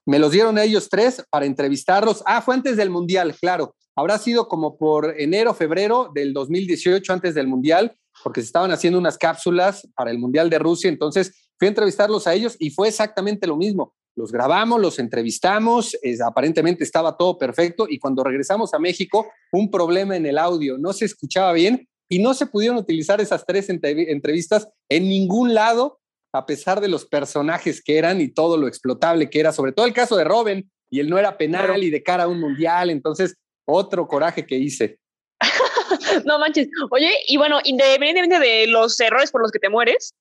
Me 0.07 0.19
los 0.19 0.33
dieron 0.33 0.59
a 0.59 0.65
ellos 0.65 0.89
tres 0.89 1.23
para 1.31 1.47
entrevistarlos. 1.47 2.23
Ah, 2.27 2.43
fue 2.43 2.55
antes 2.55 2.77
del 2.77 2.91
Mundial, 2.91 3.35
claro. 3.41 3.75
Habrá 3.97 4.19
sido 4.19 4.49
como 4.49 4.77
por 4.79 5.21
enero, 5.21 5.53
febrero 5.55 6.11
del 6.15 6.33
2018, 6.33 7.13
antes 7.13 7.35
del 7.35 7.47
Mundial, 7.47 7.95
porque 8.25 8.41
se 8.41 8.47
estaban 8.47 8.73
haciendo 8.73 8.99
unas 8.99 9.19
cápsulas 9.19 9.87
para 9.95 10.11
el 10.11 10.19
Mundial 10.19 10.49
de 10.51 10.59
Rusia. 10.59 10.89
Entonces 10.89 11.51
fui 11.59 11.67
a 11.67 11.71
entrevistarlos 11.71 12.27
a 12.27 12.35
ellos 12.35 12.57
y 12.59 12.71
fue 12.71 12.89
exactamente 12.89 13.47
lo 13.47 13.57
mismo. 13.57 13.95
Los 14.17 14.33
grabamos, 14.33 14.81
los 14.81 14.99
entrevistamos, 14.99 15.97
es- 16.03 16.21
aparentemente 16.21 16.83
estaba 16.83 17.17
todo 17.17 17.39
perfecto 17.39 17.87
y 17.89 17.99
cuando 17.99 18.25
regresamos 18.25 18.75
a 18.75 18.79
México, 18.79 19.27
un 19.53 19.71
problema 19.71 20.17
en 20.17 20.27
el 20.27 20.39
audio, 20.39 20.79
no 20.79 20.93
se 20.93 21.05
escuchaba 21.05 21.53
bien 21.53 21.87
y 22.09 22.19
no 22.19 22.35
se 22.35 22.47
pudieron 22.47 22.77
utilizar 22.79 23.21
esas 23.21 23.45
tres 23.47 23.69
entrev- 23.69 24.07
entrevistas 24.09 24.67
en 24.89 25.09
ningún 25.09 25.55
lado, 25.55 26.00
a 26.33 26.47
pesar 26.47 26.81
de 26.81 26.89
los 26.89 27.05
personajes 27.07 27.83
que 27.83 27.99
eran 27.99 28.21
y 28.21 28.29
todo 28.29 28.57
lo 28.57 28.69
explotable 28.69 29.31
que 29.31 29.41
era, 29.41 29.53
sobre 29.53 29.73
todo 29.73 29.87
el 29.87 29.93
caso 29.93 30.17
de 30.17 30.25
Robin, 30.25 30.71
y 30.91 31.01
él 31.01 31.09
no 31.09 31.19
era 31.19 31.37
penal 31.37 31.67
Claro. 31.67 31.83
y 31.83 31.91
de 31.91 32.03
cara 32.03 32.25
a 32.25 32.29
un 32.29 32.41
mundial, 32.41 32.91
entonces 32.91 33.37
otro 33.65 34.07
coraje 34.07 34.47
que 34.47 34.57
hice. 34.57 34.99
no 36.25 36.39
manches. 36.39 36.69
Oye, 36.91 37.11
y 37.27 37.37
bueno, 37.37 37.61
independientemente 37.65 38.39
de 38.39 38.67
los 38.67 38.99
errores 39.01 39.31
por 39.31 39.43
los 39.43 39.51
que 39.51 39.59
te 39.59 39.69
mueres, 39.69 40.15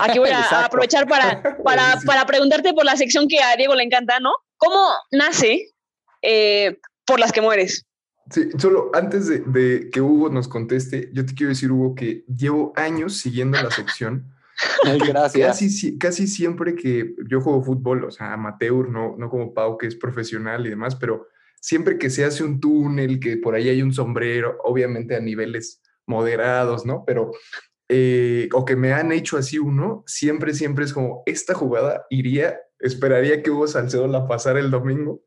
aquí 0.00 0.18
voy 0.18 0.30
a, 0.32 0.64
aprovechar 0.64 1.06
para, 1.08 1.42
para, 1.64 2.00
para 2.04 2.26
preguntarte 2.26 2.72
por 2.72 2.84
la 2.84 2.96
sección 2.96 3.28
que 3.28 3.40
a 3.40 3.56
Diego 3.56 3.74
le 3.74 3.84
encanta, 3.84 4.20
¿no? 4.20 4.32
¿Cómo 4.56 4.88
nace 5.10 5.72
eh, 6.22 6.78
por 7.04 7.20
las 7.20 7.32
que 7.32 7.40
mueres? 7.40 7.84
Sí, 8.30 8.50
solo 8.58 8.90
antes 8.92 9.26
de, 9.26 9.38
de 9.40 9.88
que 9.90 10.02
Hugo 10.02 10.28
nos 10.28 10.48
conteste, 10.48 11.10
yo 11.14 11.24
te 11.24 11.34
quiero 11.34 11.50
decir, 11.50 11.72
Hugo, 11.72 11.94
que 11.94 12.24
llevo 12.26 12.72
años 12.76 13.16
siguiendo 13.16 13.60
la 13.60 13.70
sección. 13.70 14.34
Gracias. 15.06 15.46
Casi, 15.46 15.70
si- 15.70 15.98
casi 15.98 16.26
siempre 16.26 16.74
que 16.74 17.14
yo 17.28 17.40
juego 17.40 17.62
fútbol, 17.62 18.04
o 18.04 18.10
sea, 18.10 18.32
amateur, 18.32 18.88
no, 18.88 19.16
no 19.18 19.28
como 19.30 19.54
Pau, 19.54 19.78
que 19.78 19.86
es 19.86 19.94
profesional 19.96 20.66
y 20.66 20.70
demás, 20.70 20.96
pero 20.96 21.26
siempre 21.60 21.98
que 21.98 22.10
se 22.10 22.24
hace 22.24 22.44
un 22.44 22.60
túnel, 22.60 23.20
que 23.20 23.36
por 23.36 23.54
ahí 23.54 23.68
hay 23.68 23.82
un 23.82 23.92
sombrero, 23.92 24.58
obviamente 24.64 25.16
a 25.16 25.20
niveles 25.20 25.82
moderados, 26.06 26.86
¿no? 26.86 27.04
Pero, 27.06 27.32
eh, 27.88 28.48
o 28.52 28.64
que 28.64 28.76
me 28.76 28.92
han 28.92 29.12
hecho 29.12 29.36
así 29.38 29.58
uno, 29.58 30.04
siempre, 30.06 30.54
siempre 30.54 30.84
es 30.84 30.92
como, 30.92 31.22
esta 31.26 31.54
jugada 31.54 32.06
iría, 32.10 32.58
esperaría 32.80 33.42
que 33.42 33.50
Hugo 33.50 33.66
Salcedo 33.66 34.06
la 34.06 34.26
pasara 34.26 34.60
el 34.60 34.70
domingo, 34.70 35.22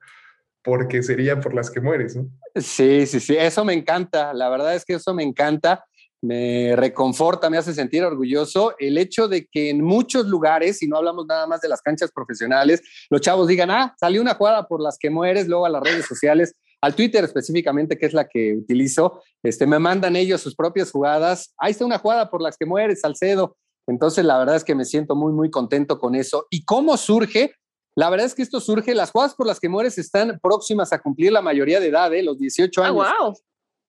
porque 0.63 1.01
sería 1.01 1.39
por 1.39 1.53
las 1.55 1.71
que 1.71 1.81
mueres, 1.81 2.15
¿no? 2.15 2.29
Sí, 2.55 3.05
sí, 3.07 3.19
sí, 3.19 3.35
eso 3.35 3.65
me 3.65 3.73
encanta. 3.73 4.33
La 4.33 4.47
verdad 4.49 4.75
es 4.75 4.85
que 4.85 4.93
eso 4.93 5.13
me 5.13 5.23
encanta, 5.23 5.85
me 6.21 6.75
reconforta, 6.75 7.49
me 7.49 7.57
hace 7.57 7.73
sentir 7.73 8.03
orgulloso 8.03 8.75
el 8.77 8.97
hecho 8.97 9.27
de 9.27 9.47
que 9.47 9.69
en 9.69 9.83
muchos 9.83 10.27
lugares, 10.27 10.83
y 10.83 10.87
no 10.87 10.97
hablamos 10.97 11.25
nada 11.25 11.47
más 11.47 11.61
de 11.61 11.69
las 11.69 11.81
canchas 11.81 12.11
profesionales, 12.11 12.81
los 13.09 13.21
chavos 13.21 13.47
digan, 13.47 13.71
ah, 13.71 13.95
salió 13.99 14.21
una 14.21 14.35
jugada 14.35 14.67
por 14.67 14.81
las 14.81 14.97
que 14.99 15.09
mueres, 15.09 15.47
luego 15.47 15.65
a 15.65 15.69
las 15.69 15.81
redes 15.81 16.05
sociales, 16.05 16.55
al 16.81 16.95
Twitter 16.95 17.23
específicamente, 17.23 17.97
que 17.97 18.05
es 18.05 18.13
la 18.13 18.27
que 18.27 18.55
utilizo, 18.55 19.21
este, 19.43 19.65
me 19.67 19.79
mandan 19.79 20.15
ellos 20.15 20.41
sus 20.41 20.55
propias 20.55 20.91
jugadas. 20.91 21.53
Ahí 21.57 21.71
está 21.71 21.85
una 21.85 21.99
jugada 21.99 22.29
por 22.29 22.41
las 22.41 22.57
que 22.57 22.65
mueres, 22.65 23.01
Salcedo. 23.01 23.57
Entonces, 23.87 24.23
la 24.25 24.37
verdad 24.37 24.55
es 24.55 24.63
que 24.63 24.75
me 24.75 24.85
siento 24.85 25.15
muy, 25.15 25.31
muy 25.33 25.49
contento 25.49 25.99
con 25.99 26.15
eso. 26.15 26.47
¿Y 26.49 26.65
cómo 26.65 26.97
surge? 26.97 27.53
La 27.95 28.09
verdad 28.09 28.25
es 28.25 28.33
que 28.35 28.41
esto 28.41 28.59
surge, 28.59 28.95
las 28.95 29.11
jugadas 29.11 29.35
por 29.35 29.45
las 29.47 29.59
que 29.59 29.69
mueres 29.69 29.97
están 29.97 30.39
próximas 30.41 30.93
a 30.93 30.99
cumplir 30.99 31.31
la 31.31 31.41
mayoría 31.41 31.79
de 31.79 31.87
edad, 31.87 32.13
¿eh? 32.13 32.23
los 32.23 32.39
18 32.39 32.81
Ah, 32.83 32.87
años. 32.87 32.95
wow. 33.19 33.33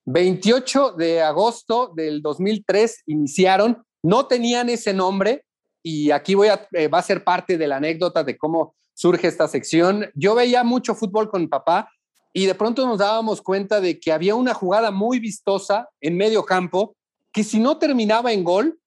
28 0.04 0.92
de 0.92 1.22
agosto 1.22 1.92
del 1.94 2.22
2003 2.22 3.02
iniciaron, 3.06 3.82
no 4.02 4.26
tenían 4.26 4.68
ese 4.68 4.92
nombre 4.92 5.44
y 5.82 6.10
aquí 6.10 6.34
voy 6.34 6.48
a, 6.48 6.66
eh, 6.72 6.88
va 6.88 6.98
a 6.98 7.02
ser 7.02 7.24
parte 7.24 7.56
de 7.56 7.66
la 7.66 7.76
anécdota 7.76 8.24
de 8.24 8.36
cómo 8.36 8.74
surge 8.94 9.28
esta 9.28 9.48
sección. 9.48 10.10
Yo 10.14 10.34
veía 10.34 10.64
mucho 10.64 10.94
fútbol 10.94 11.30
con 11.30 11.42
mi 11.42 11.46
papá 11.46 11.88
y 12.32 12.46
de 12.46 12.54
pronto 12.54 12.86
nos 12.86 12.98
dábamos 12.98 13.42
cuenta 13.42 13.80
de 13.80 14.00
que 14.00 14.12
había 14.12 14.34
una 14.34 14.54
jugada 14.54 14.90
muy 14.90 15.18
vistosa 15.18 15.88
en 16.00 16.16
medio 16.16 16.44
campo 16.44 16.96
que 17.32 17.44
si 17.44 17.58
no 17.58 17.78
terminaba 17.78 18.32
en 18.32 18.44
gol, 18.44 18.78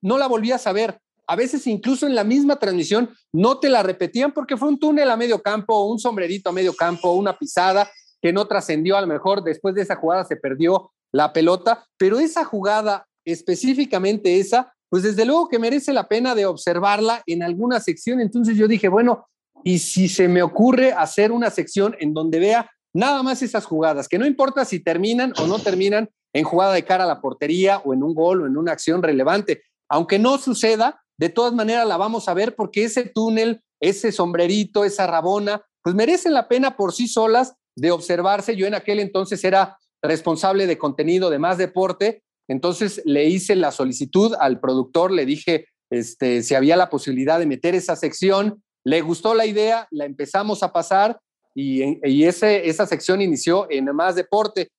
no 0.00 0.18
la 0.18 0.26
volvías 0.26 0.66
a 0.66 0.72
ver. 0.72 1.00
A 1.26 1.36
veces 1.36 1.66
incluso 1.66 2.06
en 2.06 2.14
la 2.14 2.24
misma 2.24 2.56
transmisión 2.56 3.10
no 3.32 3.58
te 3.58 3.68
la 3.68 3.82
repetían 3.82 4.32
porque 4.32 4.56
fue 4.56 4.68
un 4.68 4.78
túnel 4.78 5.10
a 5.10 5.16
medio 5.16 5.40
campo, 5.40 5.84
un 5.84 5.98
sombrerito 5.98 6.50
a 6.50 6.52
medio 6.52 6.74
campo, 6.74 7.12
una 7.12 7.38
pisada 7.38 7.88
que 8.22 8.32
no 8.32 8.46
trascendió, 8.46 8.96
a 8.96 9.00
lo 9.00 9.08
mejor 9.08 9.42
después 9.42 9.74
de 9.74 9.82
esa 9.82 9.96
jugada 9.96 10.24
se 10.24 10.36
perdió 10.36 10.92
la 11.12 11.32
pelota, 11.32 11.84
pero 11.98 12.20
esa 12.20 12.44
jugada, 12.44 13.06
específicamente 13.26 14.38
esa, 14.38 14.72
pues 14.88 15.02
desde 15.02 15.24
luego 15.24 15.48
que 15.48 15.58
merece 15.58 15.92
la 15.92 16.08
pena 16.08 16.34
de 16.34 16.46
observarla 16.46 17.22
en 17.26 17.42
alguna 17.42 17.80
sección. 17.80 18.20
Entonces 18.20 18.56
yo 18.56 18.68
dije, 18.68 18.88
bueno, 18.88 19.26
y 19.64 19.80
si 19.80 20.08
se 20.08 20.28
me 20.28 20.42
ocurre 20.42 20.92
hacer 20.92 21.32
una 21.32 21.50
sección 21.50 21.96
en 21.98 22.14
donde 22.14 22.38
vea 22.38 22.70
nada 22.94 23.22
más 23.22 23.42
esas 23.42 23.64
jugadas, 23.64 24.06
que 24.08 24.18
no 24.18 24.26
importa 24.26 24.64
si 24.64 24.80
terminan 24.80 25.32
o 25.40 25.46
no 25.46 25.58
terminan 25.58 26.08
en 26.32 26.44
jugada 26.44 26.74
de 26.74 26.84
cara 26.84 27.04
a 27.04 27.08
la 27.08 27.20
portería 27.20 27.78
o 27.78 27.92
en 27.92 28.02
un 28.02 28.14
gol 28.14 28.42
o 28.42 28.46
en 28.46 28.56
una 28.56 28.72
acción 28.72 29.02
relevante, 29.02 29.62
aunque 29.88 30.18
no 30.18 30.38
suceda, 30.38 31.02
de 31.18 31.28
todas 31.28 31.52
maneras 31.52 31.86
la 31.86 31.96
vamos 31.96 32.28
a 32.28 32.34
ver 32.34 32.54
porque 32.54 32.84
ese 32.84 33.04
túnel, 33.04 33.62
ese 33.80 34.12
sombrerito, 34.12 34.84
esa 34.84 35.06
rabona, 35.06 35.62
pues 35.82 35.94
merecen 35.94 36.34
la 36.34 36.48
pena 36.48 36.76
por 36.76 36.92
sí 36.92 37.08
solas 37.08 37.54
de 37.76 37.90
observarse. 37.90 38.56
Yo 38.56 38.66
en 38.66 38.74
aquel 38.74 39.00
entonces 39.00 39.42
era 39.44 39.78
responsable 40.02 40.66
de 40.66 40.78
contenido 40.78 41.30
de 41.30 41.38
más 41.38 41.58
deporte, 41.58 42.22
entonces 42.48 43.00
le 43.04 43.24
hice 43.24 43.54
la 43.54 43.70
solicitud 43.70 44.34
al 44.38 44.60
productor, 44.60 45.12
le 45.12 45.24
dije 45.26 45.66
este, 45.90 46.42
si 46.42 46.54
había 46.54 46.76
la 46.76 46.90
posibilidad 46.90 47.38
de 47.38 47.46
meter 47.46 47.74
esa 47.74 47.96
sección, 47.96 48.62
le 48.84 49.00
gustó 49.02 49.34
la 49.34 49.46
idea, 49.46 49.86
la 49.90 50.06
empezamos 50.06 50.62
a 50.62 50.72
pasar 50.72 51.20
y, 51.54 51.98
y 52.08 52.24
ese, 52.24 52.68
esa 52.68 52.86
sección 52.86 53.20
inició 53.20 53.66
en 53.70 53.84
más 53.94 54.16
deporte. 54.16 54.70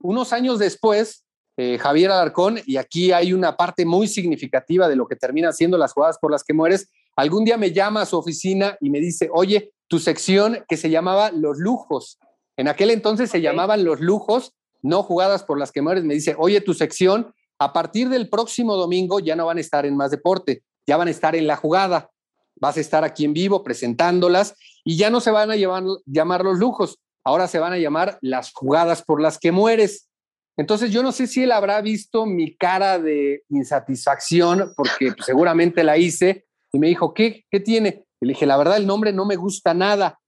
Unos 0.00 0.32
años 0.32 0.58
después, 0.58 1.24
eh, 1.56 1.76
Javier 1.76 2.10
Alarcón, 2.10 2.60
y 2.64 2.76
aquí 2.76 3.12
hay 3.12 3.32
una 3.32 3.56
parte 3.56 3.84
muy 3.84 4.08
significativa 4.08 4.88
de 4.88 4.96
lo 4.96 5.06
que 5.06 5.16
termina 5.16 5.52
siendo 5.52 5.76
las 5.76 5.92
jugadas 5.92 6.18
por 6.18 6.30
las 6.30 6.44
que 6.44 6.54
mueres, 6.54 6.88
algún 7.16 7.44
día 7.44 7.58
me 7.58 7.72
llama 7.72 8.02
a 8.02 8.06
su 8.06 8.16
oficina 8.16 8.78
y 8.80 8.90
me 8.90 9.00
dice, 9.00 9.28
oye, 9.32 9.72
tu 9.88 9.98
sección 9.98 10.64
que 10.68 10.76
se 10.76 10.88
llamaba 10.88 11.32
Los 11.32 11.58
Lujos, 11.58 12.18
en 12.60 12.68
aquel 12.68 12.90
entonces 12.90 13.30
se 13.30 13.40
llamaban 13.40 13.84
Los 13.84 14.00
Lujos, 14.00 14.54
no 14.82 15.02
jugadas 15.02 15.44
por 15.44 15.58
las 15.58 15.72
que 15.72 15.80
mueres, 15.80 16.04
me 16.04 16.12
dice, 16.12 16.34
oye, 16.36 16.60
tu 16.60 16.74
sección, 16.74 17.32
a 17.58 17.72
partir 17.72 18.10
del 18.10 18.28
próximo 18.28 18.76
domingo 18.76 19.18
ya 19.18 19.34
no 19.34 19.46
van 19.46 19.56
a 19.56 19.62
estar 19.62 19.86
en 19.86 19.96
más 19.96 20.10
deporte, 20.10 20.62
ya 20.86 20.98
van 20.98 21.08
a 21.08 21.10
estar 21.10 21.34
en 21.34 21.46
la 21.46 21.56
jugada, 21.56 22.10
vas 22.56 22.76
a 22.76 22.80
estar 22.80 23.02
aquí 23.02 23.24
en 23.24 23.32
vivo 23.32 23.64
presentándolas 23.64 24.56
y 24.84 24.98
ya 24.98 25.08
no 25.08 25.22
se 25.22 25.30
van 25.30 25.50
a 25.50 25.56
llamar, 25.56 25.84
llamar 26.04 26.44
los 26.44 26.58
lujos, 26.58 26.98
ahora 27.24 27.48
se 27.48 27.58
van 27.58 27.72
a 27.72 27.78
llamar 27.78 28.18
las 28.20 28.52
jugadas 28.52 29.02
por 29.02 29.22
las 29.22 29.38
que 29.38 29.52
mueres. 29.52 30.10
Entonces 30.58 30.90
yo 30.90 31.02
no 31.02 31.12
sé 31.12 31.26
si 31.26 31.44
él 31.44 31.52
habrá 31.52 31.80
visto 31.80 32.26
mi 32.26 32.58
cara 32.58 32.98
de 32.98 33.42
insatisfacción 33.48 34.74
porque 34.76 35.12
pues, 35.12 35.24
seguramente 35.24 35.82
la 35.82 35.96
hice 35.96 36.44
y 36.74 36.78
me 36.78 36.88
dijo, 36.88 37.14
¿qué? 37.14 37.46
¿Qué 37.50 37.60
tiene? 37.60 38.04
Y 38.20 38.26
le 38.26 38.34
dije, 38.34 38.44
la 38.44 38.58
verdad 38.58 38.76
el 38.76 38.86
nombre 38.86 39.14
no 39.14 39.24
me 39.24 39.36
gusta 39.36 39.72
nada. 39.72 40.19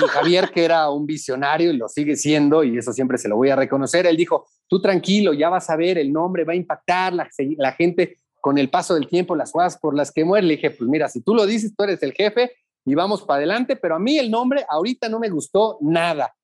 Y 0.00 0.08
Javier, 0.08 0.50
que 0.50 0.64
era 0.64 0.90
un 0.90 1.06
visionario 1.06 1.70
y 1.72 1.76
lo 1.76 1.88
sigue 1.88 2.16
siendo, 2.16 2.64
y 2.64 2.78
eso 2.78 2.92
siempre 2.92 3.18
se 3.18 3.28
lo 3.28 3.36
voy 3.36 3.50
a 3.50 3.56
reconocer, 3.56 4.06
él 4.06 4.16
dijo, 4.16 4.46
tú 4.68 4.80
tranquilo, 4.80 5.32
ya 5.32 5.48
vas 5.48 5.70
a 5.70 5.76
ver, 5.76 5.98
el 5.98 6.12
nombre 6.12 6.44
va 6.44 6.52
a 6.52 6.56
impactar, 6.56 7.12
la, 7.12 7.72
gente 7.72 8.18
con 8.40 8.58
el 8.58 8.70
paso 8.70 8.94
del 8.94 9.08
tiempo, 9.08 9.34
las 9.34 9.52
jugadas 9.52 9.78
por 9.78 9.96
las 9.96 10.12
que 10.12 10.24
muere. 10.24 10.46
Le 10.46 10.56
dije, 10.56 10.70
pues 10.70 10.88
mira, 10.88 11.08
si 11.08 11.22
tú 11.22 11.34
lo 11.34 11.46
dices, 11.46 11.74
tú 11.76 11.84
eres 11.84 12.02
el 12.02 12.12
jefe 12.12 12.52
y 12.84 12.94
vamos 12.94 13.22
para 13.22 13.38
adelante, 13.38 13.76
pero 13.76 13.96
a 13.96 13.98
mí 13.98 14.18
el 14.18 14.30
nombre 14.30 14.66
ahorita 14.68 15.08
no 15.08 15.18
me 15.18 15.30
gustó 15.30 15.78
nada. 15.80 16.34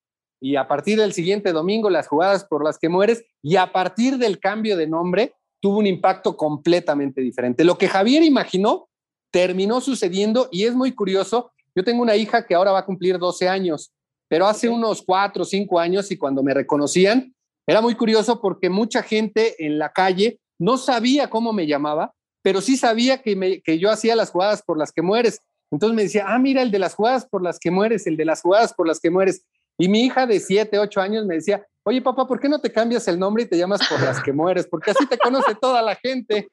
Y 0.40 0.56
a 0.56 0.66
partir 0.66 0.98
del 0.98 1.12
siguiente 1.12 1.52
domingo, 1.52 1.90
las 1.90 2.08
jugadas 2.08 2.44
por 2.44 2.64
las 2.64 2.78
que 2.78 2.88
mueres, 2.88 3.24
y 3.42 3.56
a 3.56 3.72
partir 3.72 4.16
del 4.16 4.38
cambio 4.40 4.76
de 4.76 4.86
nombre, 4.86 5.34
tuvo 5.60 5.78
un 5.78 5.86
impacto 5.86 6.36
completamente 6.36 7.20
diferente. 7.20 7.64
Lo 7.64 7.76
que 7.76 7.88
Javier 7.88 8.22
imaginó 8.22 8.88
terminó 9.30 9.80
sucediendo 9.80 10.48
y 10.50 10.64
es 10.64 10.74
muy 10.74 10.92
curioso. 10.92 11.52
Yo 11.74 11.84
tengo 11.84 12.02
una 12.02 12.16
hija 12.16 12.46
que 12.46 12.54
ahora 12.54 12.72
va 12.72 12.80
a 12.80 12.84
cumplir 12.84 13.18
12 13.18 13.48
años, 13.48 13.92
pero 14.28 14.46
hace 14.46 14.68
unos 14.68 15.02
4 15.02 15.42
o 15.42 15.46
5 15.46 15.78
años 15.78 16.10
y 16.10 16.16
cuando 16.16 16.42
me 16.42 16.54
reconocían, 16.54 17.34
era 17.66 17.80
muy 17.80 17.94
curioso 17.94 18.40
porque 18.40 18.68
mucha 18.68 19.02
gente 19.02 19.64
en 19.64 19.78
la 19.78 19.92
calle 19.92 20.40
no 20.58 20.76
sabía 20.76 21.30
cómo 21.30 21.52
me 21.52 21.66
llamaba, 21.66 22.12
pero 22.42 22.60
sí 22.60 22.76
sabía 22.76 23.22
que, 23.22 23.36
me, 23.36 23.60
que 23.60 23.78
yo 23.78 23.90
hacía 23.90 24.16
las 24.16 24.30
jugadas 24.30 24.62
por 24.62 24.78
las 24.78 24.92
que 24.92 25.02
mueres. 25.02 25.40
Entonces 25.70 25.94
me 25.94 26.02
decía, 26.02 26.24
ah, 26.28 26.38
mira, 26.38 26.62
el 26.62 26.70
de 26.70 26.78
las 26.78 26.94
jugadas 26.94 27.26
por 27.26 27.42
las 27.42 27.58
que 27.58 27.70
mueres, 27.70 28.06
el 28.06 28.16
de 28.16 28.24
las 28.24 28.42
jugadas 28.42 28.74
por 28.74 28.88
las 28.88 28.98
que 28.98 29.10
mueres. 29.10 29.44
Y 29.78 29.88
mi 29.88 30.04
hija 30.04 30.26
de 30.26 30.40
7, 30.40 30.78
8 30.78 31.00
años 31.00 31.26
me 31.26 31.36
decía, 31.36 31.64
oye 31.84 32.02
papá, 32.02 32.26
¿por 32.26 32.40
qué 32.40 32.48
no 32.48 32.60
te 32.60 32.72
cambias 32.72 33.06
el 33.08 33.18
nombre 33.18 33.44
y 33.44 33.46
te 33.46 33.56
llamas 33.56 33.80
por 33.88 34.00
las 34.02 34.22
que 34.22 34.32
mueres? 34.32 34.66
Porque 34.66 34.90
así 34.90 35.06
te 35.06 35.18
conoce 35.18 35.54
toda 35.54 35.80
la 35.80 35.94
gente. 35.94 36.48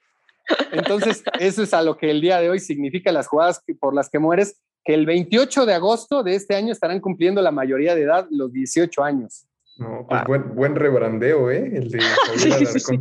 Entonces, 0.72 1.24
eso 1.40 1.64
es 1.64 1.74
a 1.74 1.82
lo 1.82 1.98
que 1.98 2.10
el 2.10 2.22
día 2.22 2.40
de 2.40 2.50
hoy 2.50 2.60
significa 2.60 3.12
las 3.12 3.28
jugadas 3.28 3.62
por 3.80 3.94
las 3.94 4.10
que 4.10 4.20
mueres, 4.20 4.62
que 4.88 4.94
el 4.94 5.06
28 5.06 5.66
de 5.66 5.74
agosto 5.74 6.24
de 6.24 6.34
este 6.36 6.56
año 6.56 6.72
estarán 6.72 7.02
cumpliendo 7.02 7.42
la 7.42 7.52
mayoría 7.52 7.94
de 7.94 8.04
edad, 8.04 8.26
los 8.32 8.54
18 8.54 9.04
años. 9.04 9.46
No, 9.78 10.06
pues 10.08 10.24
buen, 10.26 10.56
buen 10.56 10.76
rebrandeo, 10.76 11.52
¿eh? 11.52 11.70
El 11.76 11.92
de 11.92 12.00
Javier 12.40 12.54
Sí, 12.58 12.66
sí, 12.66 12.80
sí. 12.80 13.00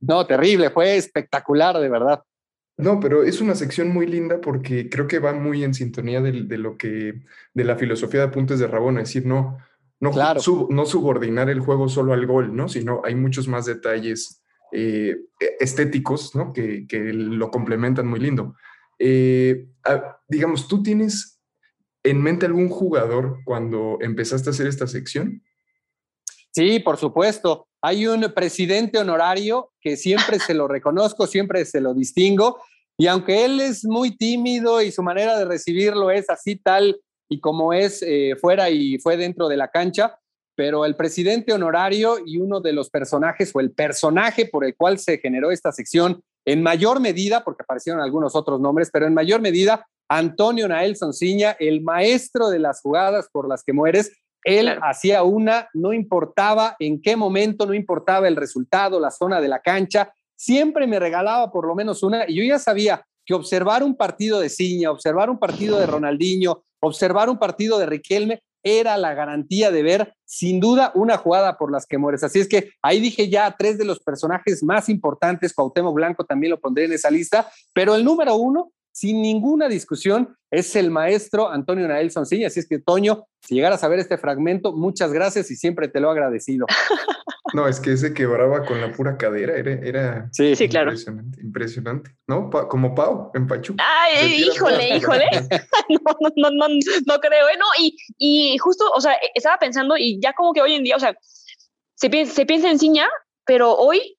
No, 0.00 0.26
terrible, 0.26 0.68
fue 0.68 0.96
espectacular, 0.96 1.78
de 1.78 1.88
verdad. 1.88 2.22
No, 2.76 3.00
pero 3.00 3.22
es 3.22 3.40
una 3.40 3.54
sección 3.54 3.88
muy 3.88 4.06
linda 4.06 4.40
porque 4.42 4.90
creo 4.90 5.06
que 5.06 5.20
va 5.20 5.32
muy 5.32 5.64
en 5.64 5.72
sintonía 5.72 6.20
de, 6.20 6.32
lo 6.58 6.76
que, 6.76 7.22
de 7.54 7.64
la 7.64 7.76
filosofía 7.76 8.20
de 8.20 8.26
apuntes 8.26 8.58
de 8.58 8.66
Rabona, 8.66 9.00
es 9.00 9.08
decir, 9.08 9.24
no, 9.26 9.56
no, 10.00 10.10
ju- 10.10 10.14
Claro. 10.14 10.40
sub- 10.40 10.70
no 10.70 10.84
subordinar 10.84 11.48
el 11.48 11.60
juego 11.60 11.88
solo 11.88 12.12
al 12.12 12.26
gol, 12.26 12.54
¿no? 12.54 12.68
Sino 12.68 13.00
hay 13.04 13.14
muchos 13.14 13.48
más 13.48 13.64
detalles 13.66 14.42
eh, 14.72 15.16
estéticos, 15.60 16.34
¿no? 16.34 16.52
Que, 16.52 16.86
que 16.86 16.98
lo 17.12 17.50
complementan 17.50 18.06
muy 18.06 18.20
lindo. 18.20 18.54
Eh, 19.04 19.66
ah, 19.84 20.20
digamos, 20.28 20.68
¿tú 20.68 20.80
tienes 20.80 21.40
en 22.04 22.22
mente 22.22 22.46
algún 22.46 22.68
jugador 22.68 23.40
cuando 23.44 23.98
empezaste 24.00 24.48
a 24.48 24.52
hacer 24.52 24.68
esta 24.68 24.86
sección? 24.86 25.42
Sí, 26.52 26.78
por 26.78 26.98
supuesto. 26.98 27.66
Hay 27.80 28.06
un 28.06 28.32
presidente 28.32 28.98
honorario 28.98 29.72
que 29.80 29.96
siempre 29.96 30.38
se 30.38 30.54
lo 30.54 30.68
reconozco, 30.68 31.26
siempre 31.26 31.64
se 31.64 31.80
lo 31.80 31.94
distingo. 31.94 32.60
Y 32.96 33.08
aunque 33.08 33.44
él 33.44 33.60
es 33.60 33.84
muy 33.84 34.16
tímido 34.16 34.80
y 34.80 34.92
su 34.92 35.02
manera 35.02 35.36
de 35.36 35.46
recibirlo 35.46 36.12
es 36.12 36.30
así 36.30 36.54
tal 36.54 37.00
y 37.28 37.40
como 37.40 37.72
es 37.72 38.02
eh, 38.02 38.36
fuera 38.40 38.70
y 38.70 38.98
fue 38.98 39.16
dentro 39.16 39.48
de 39.48 39.56
la 39.56 39.68
cancha, 39.68 40.16
pero 40.54 40.84
el 40.84 40.94
presidente 40.94 41.52
honorario 41.52 42.18
y 42.24 42.36
uno 42.36 42.60
de 42.60 42.72
los 42.72 42.88
personajes 42.88 43.50
o 43.52 43.58
el 43.58 43.72
personaje 43.72 44.46
por 44.46 44.64
el 44.64 44.76
cual 44.76 45.00
se 45.00 45.18
generó 45.18 45.50
esta 45.50 45.72
sección 45.72 46.22
en 46.44 46.62
mayor 46.62 47.00
medida, 47.00 47.44
porque 47.44 47.62
aparecieron 47.62 48.00
algunos 48.02 48.34
otros 48.34 48.60
nombres, 48.60 48.90
pero 48.92 49.06
en 49.06 49.14
mayor 49.14 49.40
medida, 49.40 49.86
Antonio 50.08 50.68
Nael 50.68 50.96
Sonciña, 50.96 51.56
el 51.58 51.82
maestro 51.82 52.48
de 52.50 52.58
las 52.58 52.80
jugadas 52.80 53.28
por 53.32 53.48
las 53.48 53.62
que 53.62 53.72
mueres, 53.72 54.12
él 54.44 54.66
Claro. 54.66 54.80
hacía 54.84 55.22
una, 55.22 55.68
no 55.72 55.92
importaba 55.92 56.74
en 56.80 57.00
qué 57.00 57.16
momento, 57.16 57.64
no 57.64 57.74
importaba 57.74 58.26
el 58.28 58.36
resultado, 58.36 58.98
la 58.98 59.10
zona 59.10 59.40
de 59.40 59.48
la 59.48 59.60
cancha, 59.60 60.12
siempre 60.36 60.86
me 60.88 60.98
regalaba 60.98 61.52
por 61.52 61.66
lo 61.66 61.74
menos 61.74 62.02
una 62.02 62.28
y 62.28 62.34
yo 62.36 62.42
ya 62.44 62.58
sabía 62.58 63.04
que 63.24 63.34
observar 63.34 63.84
un 63.84 63.96
partido 63.96 64.40
de 64.40 64.48
Ciña, 64.48 64.90
observar 64.90 65.30
un 65.30 65.38
partido 65.38 65.78
de 65.78 65.86
Ronaldinho, 65.86 66.64
observar 66.80 67.30
un 67.30 67.38
partido 67.38 67.78
de 67.78 67.86
Riquelme 67.86 68.42
era 68.62 68.96
la 68.96 69.14
garantía 69.14 69.70
de 69.70 69.82
ver 69.82 70.14
sin 70.24 70.60
duda 70.60 70.92
una 70.94 71.16
jugada 71.16 71.58
por 71.58 71.70
las 71.70 71.86
que 71.86 71.98
mueres. 71.98 72.22
Así 72.22 72.40
es 72.40 72.48
que 72.48 72.70
ahí 72.82 73.00
dije 73.00 73.28
ya 73.28 73.54
tres 73.58 73.78
de 73.78 73.84
los 73.84 74.00
personajes 74.00 74.62
más 74.62 74.88
importantes, 74.88 75.52
Cuauhtémoc 75.52 75.94
Blanco 75.94 76.24
también 76.24 76.50
lo 76.50 76.60
pondré 76.60 76.84
en 76.84 76.92
esa 76.92 77.10
lista, 77.10 77.50
pero 77.74 77.94
el 77.94 78.04
número 78.04 78.36
uno, 78.36 78.72
sin 79.02 79.20
ninguna 79.20 79.68
discusión, 79.68 80.36
es 80.48 80.76
el 80.76 80.88
maestro 80.92 81.50
Antonio 81.50 81.88
Nael 81.88 82.12
Soncilla. 82.12 82.46
Así 82.46 82.60
es 82.60 82.68
que, 82.68 82.78
Toño, 82.78 83.26
si 83.40 83.56
llegaras 83.56 83.82
a 83.82 83.88
ver 83.88 83.98
este 83.98 84.16
fragmento, 84.16 84.72
muchas 84.72 85.12
gracias 85.12 85.50
y 85.50 85.56
siempre 85.56 85.88
te 85.88 85.98
lo 85.98 86.08
he 86.08 86.12
agradecido. 86.12 86.66
No, 87.54 87.68
es 87.68 87.80
que 87.80 87.92
ese 87.92 88.14
quebraba 88.14 88.64
con 88.64 88.80
la 88.80 88.92
pura 88.92 89.18
cadera, 89.18 89.54
era, 89.56 89.72
era 89.72 90.28
Sí, 90.32 90.56
Sí, 90.56 90.68
claro. 90.70 90.90
impresionante, 90.92 91.40
impresionante, 91.42 92.10
¿no? 92.26 92.48
Pa- 92.48 92.66
como 92.66 92.94
Pau 92.94 93.30
en 93.34 93.46
Pachuca. 93.46 93.84
Ay, 93.86 94.44
híjole, 94.44 94.96
híjole. 94.96 95.26
no, 95.90 96.16
no, 96.36 96.50
no, 96.50 96.66
no 97.06 97.20
creo, 97.20 97.48
¿eh? 97.48 97.58
No, 97.58 97.66
y, 97.78 97.94
y 98.16 98.56
justo, 98.56 98.84
o 98.94 99.00
sea, 99.02 99.16
estaba 99.34 99.58
pensando 99.58 99.98
y 99.98 100.18
ya 100.22 100.32
como 100.32 100.54
que 100.54 100.62
hoy 100.62 100.74
en 100.76 100.84
día, 100.84 100.96
o 100.96 101.00
sea, 101.00 101.14
se 101.94 102.08
piensa, 102.08 102.32
se 102.32 102.46
piensa 102.46 102.70
en 102.70 102.78
Ciña, 102.78 103.06
pero 103.44 103.74
hoy, 103.74 104.16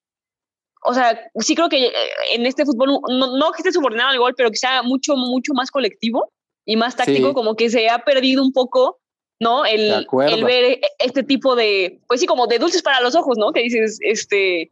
o 0.84 0.94
sea, 0.94 1.18
sí 1.40 1.54
creo 1.54 1.68
que 1.68 1.86
eh, 1.86 1.92
en 2.34 2.46
este 2.46 2.64
fútbol, 2.64 3.00
no, 3.08 3.36
no 3.36 3.52
que 3.52 3.58
esté 3.58 3.72
subordinado 3.72 4.10
al 4.10 4.18
gol, 4.18 4.34
pero 4.36 4.50
que 4.50 4.56
sea 4.56 4.82
mucho, 4.82 5.16
mucho 5.16 5.52
más 5.54 5.70
colectivo. 5.70 6.30
y 6.66 6.76
más 6.76 6.96
táctico, 6.96 7.28
Sí. 7.28 7.34
como 7.34 7.56
que 7.56 7.68
se 7.68 7.90
ha 7.90 7.98
perdido 8.04 8.42
un 8.42 8.50
poco, 8.50 8.98
¿no? 9.38 9.66
El, 9.66 10.06
el 10.30 10.44
ver 10.44 10.80
este 10.98 11.22
tipo 11.22 11.54
de, 11.54 12.00
pues 12.08 12.20
sí, 12.20 12.26
como 12.26 12.46
de 12.46 12.58
dulces 12.58 12.80
para 12.80 13.02
los 13.02 13.14
ojos, 13.14 13.36
¿no? 13.36 13.52
Que 13.52 13.60
dices, 13.64 13.98
este, 14.00 14.70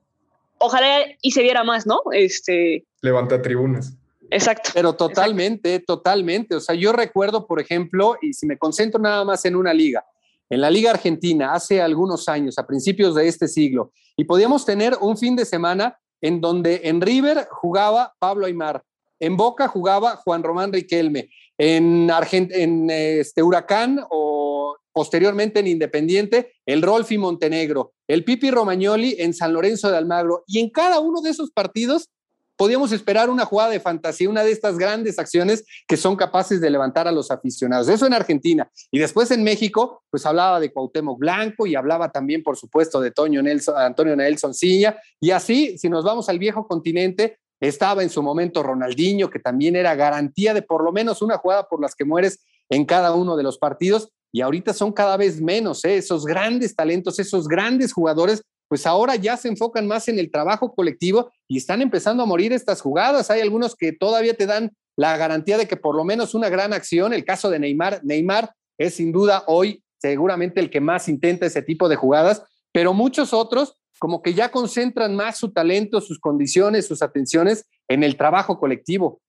ojalá 0.56 1.04
y 1.20 1.32
se 1.32 1.42
viera 1.42 1.64
más, 1.64 1.86
¿no? 1.86 2.00
Este, 2.12 2.86
Levanta 3.02 3.42
tribunas. 3.42 3.92
exacto. 4.30 4.70
Pero 4.72 4.94
totalmente, 4.94 5.80
totalmente. 5.80 6.54
O 6.54 6.60
sea, 6.60 6.74
yo 6.74 6.92
recuerdo, 6.94 7.46
por 7.46 7.60
ejemplo, 7.60 8.16
y 8.22 8.32
si 8.32 8.46
me 8.46 8.56
concentro 8.56 8.98
nada 8.98 9.22
más 9.26 9.44
en 9.44 9.54
una 9.54 9.74
liga, 9.74 10.02
en 10.48 10.62
la 10.62 10.70
Liga 10.70 10.92
Argentina, 10.92 11.52
hace 11.52 11.82
algunos 11.82 12.26
años, 12.28 12.58
a 12.58 12.66
principios 12.66 13.14
de 13.14 13.28
este 13.28 13.48
siglo, 13.48 13.92
y 14.16 14.24
podíamos 14.24 14.64
tener 14.64 14.96
un 15.00 15.18
fin 15.18 15.36
de 15.36 15.44
semana 15.44 15.98
en 16.22 16.40
donde 16.40 16.80
en 16.84 17.00
River 17.00 17.46
jugaba 17.50 18.14
Pablo 18.18 18.46
Aymar, 18.46 18.82
en 19.20 19.36
Boca 19.36 19.68
jugaba 19.68 20.16
Juan 20.16 20.42
Román 20.42 20.72
Riquelme, 20.72 21.28
en, 21.58 22.10
Argent 22.10 22.50
en 22.52 22.90
este 22.90 23.42
Huracán 23.42 24.00
o 24.10 24.76
posteriormente 24.92 25.60
en 25.60 25.66
Independiente, 25.66 26.54
el 26.66 26.82
Rolfi 26.82 27.18
Montenegro, 27.18 27.92
el 28.08 28.24
Pipi 28.24 28.50
Romagnoli 28.50 29.16
en 29.18 29.34
San 29.34 29.52
Lorenzo 29.52 29.90
de 29.90 29.96
Almagro, 29.96 30.44
y 30.46 30.58
en 30.60 30.70
cada 30.70 31.00
uno 31.00 31.20
de 31.20 31.30
esos 31.30 31.50
partidos 31.50 32.10
podíamos 32.56 32.92
esperar 32.92 33.30
una 33.30 33.44
jugada 33.44 33.70
de 33.70 33.80
fantasía, 33.80 34.28
una 34.28 34.44
de 34.44 34.52
estas 34.52 34.78
grandes 34.78 35.18
acciones 35.18 35.64
que 35.86 35.96
son 35.96 36.16
capaces 36.16 36.60
de 36.60 36.70
levantar 36.70 37.08
a 37.08 37.12
los 37.12 37.30
aficionados. 37.30 37.88
Eso 37.88 38.06
en 38.06 38.14
Argentina. 38.14 38.70
Y 38.90 38.98
después 38.98 39.30
en 39.30 39.42
México, 39.42 40.02
pues 40.10 40.24
hablaba 40.26 40.60
de 40.60 40.72
Cuauhtémoc 40.72 41.18
Blanco 41.18 41.66
y 41.66 41.74
hablaba 41.74 42.10
también, 42.10 42.42
por 42.42 42.56
supuesto, 42.56 43.00
de 43.00 43.10
Toño 43.10 43.42
Nelson, 43.42 43.76
Antonio 43.76 44.16
Nelson 44.16 44.54
Ciña. 44.54 44.96
Y 45.20 45.30
así, 45.30 45.76
si 45.78 45.88
nos 45.88 46.04
vamos 46.04 46.28
al 46.28 46.38
viejo 46.38 46.66
continente, 46.66 47.38
estaba 47.60 48.02
en 48.02 48.10
su 48.10 48.22
momento 48.22 48.62
Ronaldinho, 48.62 49.30
que 49.30 49.38
también 49.38 49.76
era 49.76 49.94
garantía 49.94 50.52
de 50.52 50.62
por 50.62 50.82
lo 50.82 50.92
menos 50.92 51.22
una 51.22 51.38
jugada 51.38 51.68
por 51.68 51.80
las 51.80 51.94
que 51.94 52.04
mueres 52.04 52.44
en 52.68 52.84
cada 52.84 53.14
uno 53.14 53.36
de 53.36 53.44
los 53.44 53.58
partidos. 53.58 54.08
Y 54.32 54.40
ahorita 54.40 54.72
son 54.72 54.92
cada 54.92 55.16
vez 55.16 55.40
menos, 55.40 55.84
¿eh? 55.84 55.96
esos 55.96 56.24
grandes 56.24 56.74
talentos, 56.74 57.18
esos 57.18 57.46
grandes 57.46 57.92
jugadores 57.92 58.42
pues 58.72 58.86
ahora 58.86 59.16
ya 59.16 59.36
se 59.36 59.48
enfocan 59.48 59.86
más 59.86 60.08
en 60.08 60.18
el 60.18 60.30
trabajo 60.30 60.74
colectivo 60.74 61.30
y 61.46 61.58
están 61.58 61.82
empezando 61.82 62.22
a 62.22 62.26
morir 62.26 62.54
estas 62.54 62.80
jugadas. 62.80 63.30
Hay 63.30 63.42
algunos 63.42 63.76
que 63.76 63.92
todavía 63.92 64.32
te 64.32 64.46
dan 64.46 64.74
la 64.96 65.14
garantía 65.18 65.58
de 65.58 65.68
que 65.68 65.76
por 65.76 65.94
lo 65.94 66.04
menos 66.04 66.34
una 66.34 66.48
gran 66.48 66.72
acción, 66.72 67.12
el 67.12 67.26
caso 67.26 67.50
de 67.50 67.58
Neymar, 67.58 68.00
Neymar 68.02 68.54
es 68.78 68.94
sin 68.94 69.12
duda 69.12 69.44
hoy 69.46 69.84
seguramente 69.98 70.58
el 70.58 70.70
que 70.70 70.80
más 70.80 71.06
intenta 71.10 71.44
ese 71.44 71.60
tipo 71.60 71.86
de 71.86 71.96
jugadas, 71.96 72.44
pero 72.72 72.94
muchos 72.94 73.34
otros 73.34 73.76
como 73.98 74.22
que 74.22 74.32
ya 74.32 74.50
concentran 74.50 75.14
más 75.14 75.36
su 75.36 75.52
talento, 75.52 76.00
sus 76.00 76.18
condiciones, 76.18 76.86
sus 76.86 77.02
atenciones 77.02 77.66
en 77.88 78.02
el 78.02 78.16
trabajo 78.16 78.58
colectivo. 78.58 79.20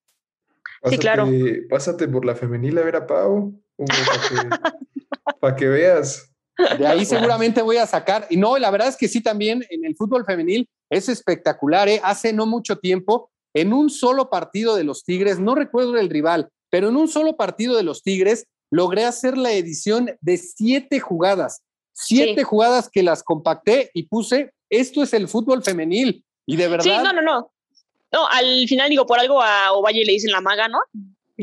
Sí, 0.86 0.98
claro. 0.98 1.28
Pásate 1.70 2.08
por 2.08 2.24
la 2.24 2.36
femenil 2.36 2.78
a 2.78 2.84
ver 2.84 2.96
a 2.96 3.06
Pau, 3.06 3.62
para 3.76 4.30
que, 4.30 5.36
pa 5.42 5.56
que 5.58 5.68
veas. 5.68 6.33
De 6.78 6.88
ahí 6.88 7.06
seguramente 7.06 7.62
voy 7.62 7.78
a 7.78 7.88
sacar. 7.88 8.28
Y 8.30 8.38
no, 8.38 8.58
la 8.58 8.72
verdad 8.72 8.88
es 8.88 8.98
que 8.98 9.08
sí, 9.08 9.22
también 9.22 9.66
en 9.70 9.86
el 9.86 9.96
fútbol 9.96 10.26
femenil 10.26 10.70
es 10.90 11.10
espectacular. 11.10 11.90
¿eh? 11.90 12.00
Hace 12.04 12.34
no 12.34 12.46
mucho 12.46 12.78
tiempo, 12.78 13.32
en 13.54 13.74
un 13.74 13.90
solo 13.90 14.30
partido 14.30 14.76
de 14.76 14.84
los 14.84 15.04
Tigres, 15.04 15.40
no 15.40 15.56
recuerdo 15.56 15.98
el 15.98 16.10
rival, 16.10 16.50
pero 16.70 16.90
en 16.90 16.96
un 16.98 17.08
solo 17.08 17.36
partido 17.36 17.76
de 17.76 17.84
los 17.84 18.02
Tigres 18.04 18.48
logré 18.72 19.06
hacer 19.06 19.38
la 19.38 19.52
edición 19.54 20.10
de 20.22 20.38
siete 20.38 21.00
jugadas. 21.00 21.62
Siete 21.94 22.42
Sí. 22.42 22.44
jugadas 22.44 22.90
que 22.90 23.04
las 23.04 23.22
compacté 23.22 23.92
y 23.94 24.08
puse, 24.08 24.52
esto 24.70 25.04
es 25.04 25.14
el 25.14 25.28
fútbol 25.28 25.64
femenil. 25.64 26.26
Y 26.48 26.58
de 26.58 26.68
verdad, 26.68 26.84
Sí, 26.84 26.90
no, 26.90 27.14
no, 27.14 27.22
no. 27.22 27.52
No, 28.12 28.28
al 28.28 28.68
final 28.68 28.90
digo, 28.90 29.06
por 29.06 29.20
algo 29.20 29.42
a 29.42 29.72
Ovalle 29.74 30.04
le 30.06 30.14
dicen 30.14 30.32
la 30.32 30.42
maga, 30.42 30.68
¿no? 30.68 30.80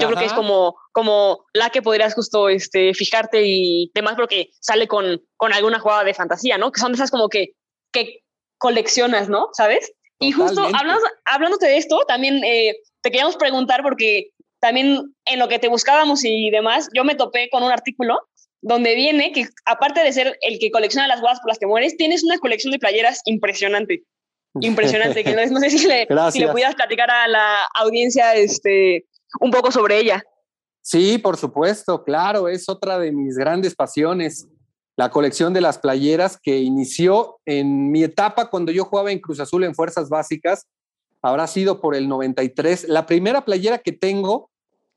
Yo 0.01 0.09
creo 0.09 0.19
que 0.19 0.27
es 0.27 0.33
como, 0.33 0.77
como 0.93 1.45
la 1.53 1.71
que 1.71 1.83
podrías 1.83 2.15
justo 2.15 2.49
este, 2.49 2.95
fijarte 2.95 3.43
y 3.45 3.91
demás, 3.95 4.15
porque 4.17 4.51
sale 4.61 4.89
con, 4.89 5.23
con 5.37 5.53
alguna 5.53 5.79
jugada 5.79 6.05
de 6.05 6.15
fantasía, 6.15 6.59
¿no? 6.59 6.73
Que 6.73 6.81
son 6.81 6.93
de 6.93 6.97
esas 6.97 7.11
como 7.11 7.29
que, 7.29 7.55
que 7.93 8.23
coleccionas, 8.59 9.29
¿no? 9.29 9.49
¿Sabes? 9.53 9.93
Y 10.19 10.33
justo 10.33 10.57
Totalmente. 10.57 10.79
hablando, 10.79 11.07
hablándote 11.25 11.67
de 11.67 11.77
esto, 11.79 12.05
también 12.07 12.43
eh, 12.45 12.77
te 13.03 13.11
queríamos 13.11 13.37
preguntar, 13.37 13.83
porque 13.83 14.31
también 14.61 15.15
en 15.25 15.39
lo 15.39 15.49
que 15.49 15.59
te 15.59 15.69
buscábamos 15.69 16.25
y 16.25 16.51
demás, 16.51 16.89
yo 16.95 17.05
me 17.05 17.15
topé 17.15 17.49
con 17.51 17.63
un 17.63 17.73
artículo 17.73 18.21
donde 18.63 18.95
viene 18.95 19.33
que 19.33 19.47
aparte 19.65 20.03
de 20.03 20.13
ser 20.13 20.39
el 20.43 20.59
que 20.59 20.71
colecciona 20.71 21.09
las 21.09 21.21
jugadas 21.21 21.41
por 21.41 21.49
las 21.49 21.59
que 21.59 21.67
mueres, 21.67 21.97
tienes 21.97 22.23
una 22.25 22.39
colección 22.39 22.73
de 22.73 22.79
playeras 22.79 23.23
impresionante. 23.25 24.05
Impresionante, 24.61 25.23
que 25.23 25.33
no, 25.33 25.47
no 25.47 25.61
sé 25.61 25.71
si 25.71 25.87
le, 25.87 26.09
si 26.33 26.41
le 26.41 26.49
pudieras 26.49 26.75
platicar 26.75 27.09
a 27.09 27.29
la 27.29 27.65
audiencia 27.75 28.35
este, 28.35 29.07
un 29.41 29.51
poco 29.51 29.71
sobre 29.71 29.99
ella. 29.99 30.23
Sí, 30.83 31.19
por 31.19 31.37
supuesto, 31.37 32.03
claro, 32.03 32.49
es 32.49 32.69
otra 32.69 32.99
de 32.99 33.13
mis 33.13 33.37
grandes 33.37 33.75
pasiones, 33.75 34.49
la 34.97 35.11
colección 35.11 35.53
de 35.53 35.61
las 35.61 35.79
playeras 35.79 36.39
que 36.43 36.59
inició 36.59 37.39
en 37.45 37.91
mi 37.91 38.03
etapa 38.03 38.51
cuando 38.51 38.73
yo 38.73 38.85
jugaba 38.85 39.13
en 39.13 39.21
Cruz 39.21 39.41
Azul 39.41 39.65
en 39.65 39.75
Fuerzas 39.75 40.09
Básicas, 40.09 40.67
habrá 41.23 41.47
sido 41.47 41.81
por 41.81 41.95
el 41.95 42.09
93. 42.09 42.89
La 42.89 43.07
primera 43.07 43.45
playera 43.45 43.79
que 43.79 43.93
tengo 43.93 44.51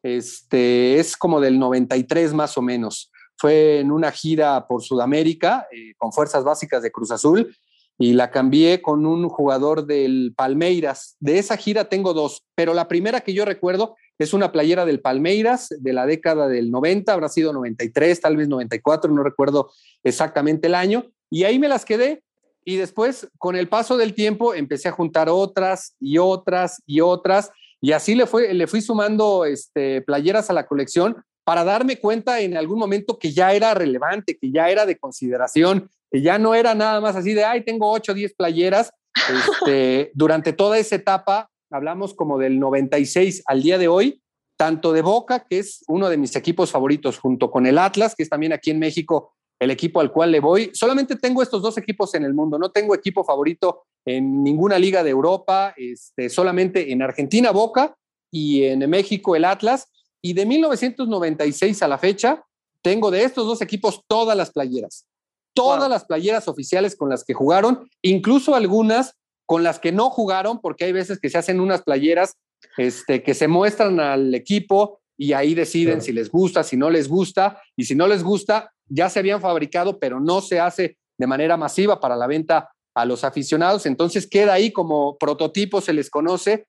este, 0.04 1.00
es 1.00 1.16
como 1.16 1.40
del 1.40 1.60
93 1.60 2.34
más 2.34 2.58
o 2.58 2.62
menos. 2.62 3.12
Fue 3.38 3.80
en 3.80 3.92
una 3.92 4.12
gira 4.12 4.68
por 4.68 4.84
Sudamérica 4.84 5.68
eh, 5.72 5.94
con 5.98 6.12
Fuerzas 6.12 6.44
Básicas 6.44 6.84
de 6.84 6.92
Cruz 6.92 7.12
Azul 7.12 7.56
y 7.98 8.14
la 8.14 8.32
cambié 8.32 8.82
con 8.82 9.06
un 9.06 9.30
jugador 9.30 9.86
del 9.86 10.34
Palmeiras. 10.36 11.16
De 11.20 11.38
esa 11.38 11.58
gira 11.58 11.90
tengo 11.90 12.14
dos, 12.14 12.44
pero 12.56 12.74
la 12.74 12.88
primera 12.88 13.22
que 13.22 13.34
yo 13.34 13.46
recuerdo 13.46 13.96
es 14.20 14.34
una 14.34 14.52
playera 14.52 14.86
del 14.86 15.02
Palmeiras 15.02 15.70
de 15.70 15.94
la 15.94 16.06
década 16.06 16.48
del 16.48 16.72
90, 16.72 17.12
habrá 17.14 17.30
sido 17.30 17.54
93, 17.54 18.22
tal 18.22 18.38
vez 18.38 18.48
94, 18.48 19.12
no 19.12 19.24
recuerdo 19.24 19.72
exactamente 20.04 20.68
el 20.68 20.76
año. 20.76 21.06
Y 21.30 21.44
ahí 21.44 21.60
me 21.60 21.68
las 21.68 21.86
quedé. 21.86 22.24
Y 22.66 22.78
después, 22.78 23.28
con 23.38 23.56
el 23.56 23.68
paso 23.68 23.98
del 23.98 24.14
tiempo, 24.14 24.54
empecé 24.54 24.88
a 24.88 24.94
juntar 24.94 25.30
otras 25.30 25.96
y 26.00 26.18
otras 26.18 26.82
y 26.86 27.02
otras. 27.02 27.52
Y 27.82 27.92
así 27.92 28.16
le, 28.16 28.26
fue, 28.26 28.54
le 28.54 28.68
fui 28.68 28.82
sumando 28.82 29.46
este, 29.46 30.02
playeras 30.02 30.50
a 30.50 30.54
la 30.54 30.66
colección 30.66 31.18
para 31.44 31.64
darme 31.66 32.00
cuenta 32.00 32.40
en 32.40 32.56
algún 32.56 32.80
momento 32.80 33.20
que 33.20 33.34
ya 33.34 33.54
era 33.54 33.74
relevante, 33.74 34.38
que 34.38 34.52
ya 34.52 34.70
era 34.70 34.86
de 34.86 34.98
consideración, 34.98 35.90
ya 36.22 36.38
no 36.38 36.54
era 36.56 36.76
nada 36.76 37.02
más 37.02 37.16
así 37.16 37.34
de, 37.34 37.44
ay, 37.44 37.64
tengo 37.64 37.92
8 37.92 38.12
o 38.12 38.16
10 38.16 38.36
playeras. 38.36 38.92
Este, 39.16 40.12
durante 40.16 40.54
toda 40.54 40.78
esa 40.78 40.96
etapa 40.96 41.50
hablamos 41.72 42.14
como 42.14 42.38
del 42.38 42.60
96 42.60 43.44
al 43.46 43.64
día 43.64 43.78
de 43.78 43.88
hoy, 43.88 44.22
tanto 44.58 44.94
de 44.94 45.02
Boca, 45.02 45.46
que 45.50 45.60
es 45.60 45.84
uno 45.88 46.10
de 46.10 46.18
mis 46.18 46.36
equipos 46.36 46.72
favoritos, 46.72 47.18
junto 47.18 47.50
con 47.50 47.66
el 47.66 47.78
Atlas, 47.80 48.16
que 48.16 48.24
es 48.24 48.30
también 48.30 48.54
aquí 48.54 48.70
en 48.70 48.80
México 48.80 49.34
el 49.60 49.72
equipo 49.72 50.00
al 50.00 50.12
cual 50.12 50.32
le 50.32 50.40
voy. 50.40 50.72
Solamente 50.74 51.16
tengo 51.16 51.42
estos 51.42 51.62
dos 51.62 51.78
equipos 51.78 52.14
en 52.16 52.24
el 52.24 52.34
mundo, 52.34 52.60
no 52.60 52.70
tengo 52.72 52.94
equipo 52.94 53.24
favorito 53.24 53.86
en 54.06 54.44
ninguna 54.44 54.78
liga 54.78 55.04
de 55.04 55.10
Europa, 55.10 55.74
este, 55.78 56.30
solamente 56.30 56.92
en 56.92 57.02
Argentina 57.02 57.52
Boca 57.52 57.96
y 58.32 58.64
en 58.64 58.88
México 58.90 59.36
el 59.36 59.46
Atlas. 59.46 59.88
Y 60.22 60.34
de 60.34 60.46
1996 60.46 61.82
a 61.82 61.88
la 61.88 61.98
fecha, 61.98 62.44
tengo 62.82 63.12
de 63.12 63.24
estos 63.24 63.46
dos 63.46 63.62
equipos 63.62 64.04
todas 64.08 64.38
las 64.38 64.52
playeras, 64.52 65.06
todas 65.54 65.82
Wow. 65.82 65.90
las 65.90 66.06
playeras 66.06 66.48
oficiales 66.48 66.96
con 66.96 67.10
las 67.10 67.24
que 67.24 67.34
jugaron, 67.34 67.88
incluso 68.02 68.56
algunas 68.56 69.14
con 69.46 69.64
las 69.64 69.80
que 69.80 69.92
no 69.92 70.10
jugaron, 70.10 70.60
porque 70.62 70.86
hay 70.86 70.92
veces 70.94 71.20
que 71.20 71.30
se 71.30 71.38
hacen 71.38 71.60
unas 71.60 71.84
playeras 71.84 72.36
este, 72.78 73.24
que 73.24 73.34
se 73.34 73.48
muestran 73.48 74.00
al 74.00 74.34
equipo 74.34 75.00
y 75.18 75.34
ahí 75.34 75.54
deciden 75.54 75.96
Claro. 75.96 76.06
si 76.06 76.12
les 76.14 76.30
gusta, 76.32 76.64
si 76.64 76.78
no 76.78 76.90
les 76.90 77.08
gusta, 77.08 77.62
y 77.76 77.84
si 77.86 77.94
no 77.94 78.08
les 78.08 78.24
gusta, 78.24 78.72
ya 78.88 79.10
se 79.10 79.20
habían 79.20 79.42
fabricado, 79.42 80.00
pero 80.00 80.20
no 80.20 80.42
se 80.42 80.60
hace 80.60 80.98
de 81.18 81.28
manera 81.28 81.58
masiva 81.58 82.00
para 82.00 82.16
la 82.16 82.26
venta 82.28 82.70
a 82.96 83.06
los 83.06 83.24
aficionados, 83.24 83.86
entonces 83.86 84.28
queda 84.28 84.54
ahí 84.54 84.72
como 84.72 85.18
prototipo, 85.18 85.82
se 85.82 85.94
les 85.94 86.10
conoce, 86.10 86.68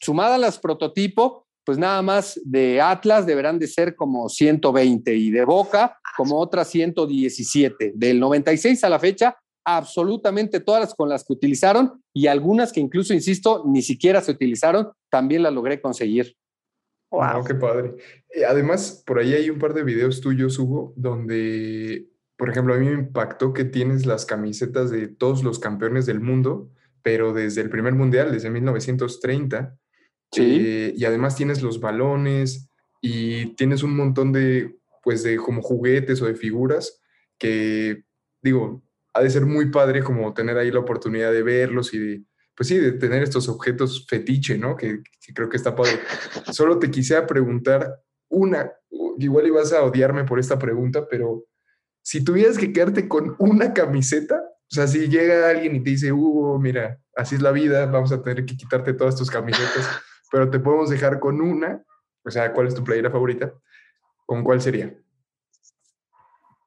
sumada 0.00 0.34
a 0.34 0.38
las 0.38 0.58
prototipo, 0.58 1.46
pues 1.64 1.78
nada 1.78 2.02
más 2.02 2.40
de 2.44 2.80
Atlas 2.80 3.26
deberán 3.26 3.58
de 3.58 3.66
ser 3.66 3.94
como 3.94 4.28
120 4.28 5.14
y 5.14 5.30
de 5.30 5.44
Boca 5.44 5.98
como 6.16 6.38
otras 6.38 6.68
117. 6.68 7.92
Del 7.94 8.20
96 8.20 8.82
a 8.84 8.88
la 8.88 8.98
fecha, 8.98 9.36
absolutamente 9.64 10.60
todas 10.60 10.80
las 10.80 10.94
con 10.94 11.08
las 11.08 11.24
que 11.24 11.32
utilizaron 11.32 12.02
y 12.12 12.26
algunas 12.26 12.72
que 12.72 12.80
incluso, 12.80 13.14
insisto, 13.14 13.64
ni 13.66 13.82
siquiera 13.82 14.20
se 14.20 14.32
utilizaron, 14.32 14.90
también 15.10 15.42
las 15.42 15.52
logré 15.52 15.80
conseguir. 15.80 16.36
Wow, 17.10 17.44
qué 17.44 17.54
padre. 17.54 17.94
Eh, 18.34 18.44
Además, 18.44 19.02
por 19.06 19.18
ahí 19.18 19.34
hay 19.34 19.50
un 19.50 19.58
par 19.58 19.74
de 19.74 19.82
videos 19.82 20.20
tuyos, 20.20 20.58
Hugo, 20.58 20.92
donde, 20.96 22.08
por 22.36 22.50
ejemplo, 22.50 22.74
a 22.74 22.78
mí 22.78 22.86
me 22.86 22.94
impactó 22.94 23.52
que 23.52 23.64
tienes 23.64 24.06
las 24.06 24.26
camisetas 24.26 24.90
de 24.90 25.08
todos 25.08 25.42
los 25.42 25.58
campeones 25.58 26.06
del 26.06 26.20
mundo, 26.20 26.70
pero 27.02 27.32
desde 27.32 27.62
el 27.62 27.70
primer 27.70 27.94
mundial, 27.94 28.32
desde 28.32 28.50
1930. 28.50 29.76
Sí. 30.32 30.58
Eh, 30.60 30.94
y 30.96 31.04
además 31.04 31.36
tienes 31.36 31.62
los 31.62 31.80
balones 31.80 32.68
y 33.00 33.54
tienes 33.56 33.82
un 33.82 33.96
montón 33.96 34.32
de, 34.32 34.76
pues, 35.02 35.22
de 35.22 35.36
como 35.36 35.62
juguetes 35.62 36.22
o 36.22 36.26
de 36.26 36.34
figuras 36.34 37.00
que, 37.38 38.04
digo, 38.42 38.82
ha 39.14 39.22
de 39.22 39.30
ser 39.30 39.46
muy 39.46 39.70
padre 39.70 40.02
como 40.02 40.32
tener 40.34 40.56
ahí 40.56 40.70
la 40.70 40.80
oportunidad 40.80 41.32
de 41.32 41.42
verlos 41.42 41.92
y 41.94 41.98
de, 41.98 42.22
pues 42.54 42.68
sí, 42.68 42.76
de 42.76 42.92
tener 42.92 43.22
estos 43.22 43.48
objetos 43.48 44.06
fetiche, 44.08 44.58
¿no? 44.58 44.76
Que, 44.76 45.02
que 45.20 45.32
creo 45.34 45.48
que 45.48 45.56
está 45.56 45.74
padre. 45.74 45.98
Solo 46.52 46.78
te 46.78 46.90
quisiera 46.90 47.26
preguntar, 47.26 48.00
una, 48.28 48.70
igual 49.18 49.46
ibas 49.46 49.72
a 49.72 49.82
odiarme 49.82 50.24
por 50.24 50.38
esta 50.38 50.58
pregunta, 50.58 51.08
pero 51.08 51.44
si 52.02 52.22
tuvieras 52.24 52.58
que 52.58 52.72
quedarte 52.72 53.08
con 53.08 53.34
una 53.38 53.72
camiseta, 53.72 54.36
o 54.36 54.74
sea, 54.74 54.86
si 54.86 55.08
llega 55.08 55.48
alguien 55.48 55.74
y 55.76 55.82
te 55.82 55.90
dice, 55.90 56.12
Hugo, 56.12 56.58
mira, 56.58 57.00
así 57.16 57.34
es 57.34 57.42
la 57.42 57.50
vida, 57.50 57.86
vamos 57.86 58.12
a 58.12 58.22
tener 58.22 58.44
que 58.44 58.56
quitarte 58.56 58.92
todas 58.92 59.16
tus 59.16 59.30
camisetas, 59.30 59.88
pero 60.30 60.50
te 60.50 60.60
podemos 60.60 60.90
dejar 60.90 61.18
con 61.18 61.40
una, 61.40 61.82
o 62.24 62.30
sea, 62.30 62.52
¿cuál 62.52 62.68
es 62.68 62.74
tu 62.74 62.84
playera 62.84 63.10
favorita? 63.10 63.52
¿Con 64.26 64.44
cuál 64.44 64.60
sería? 64.60 64.94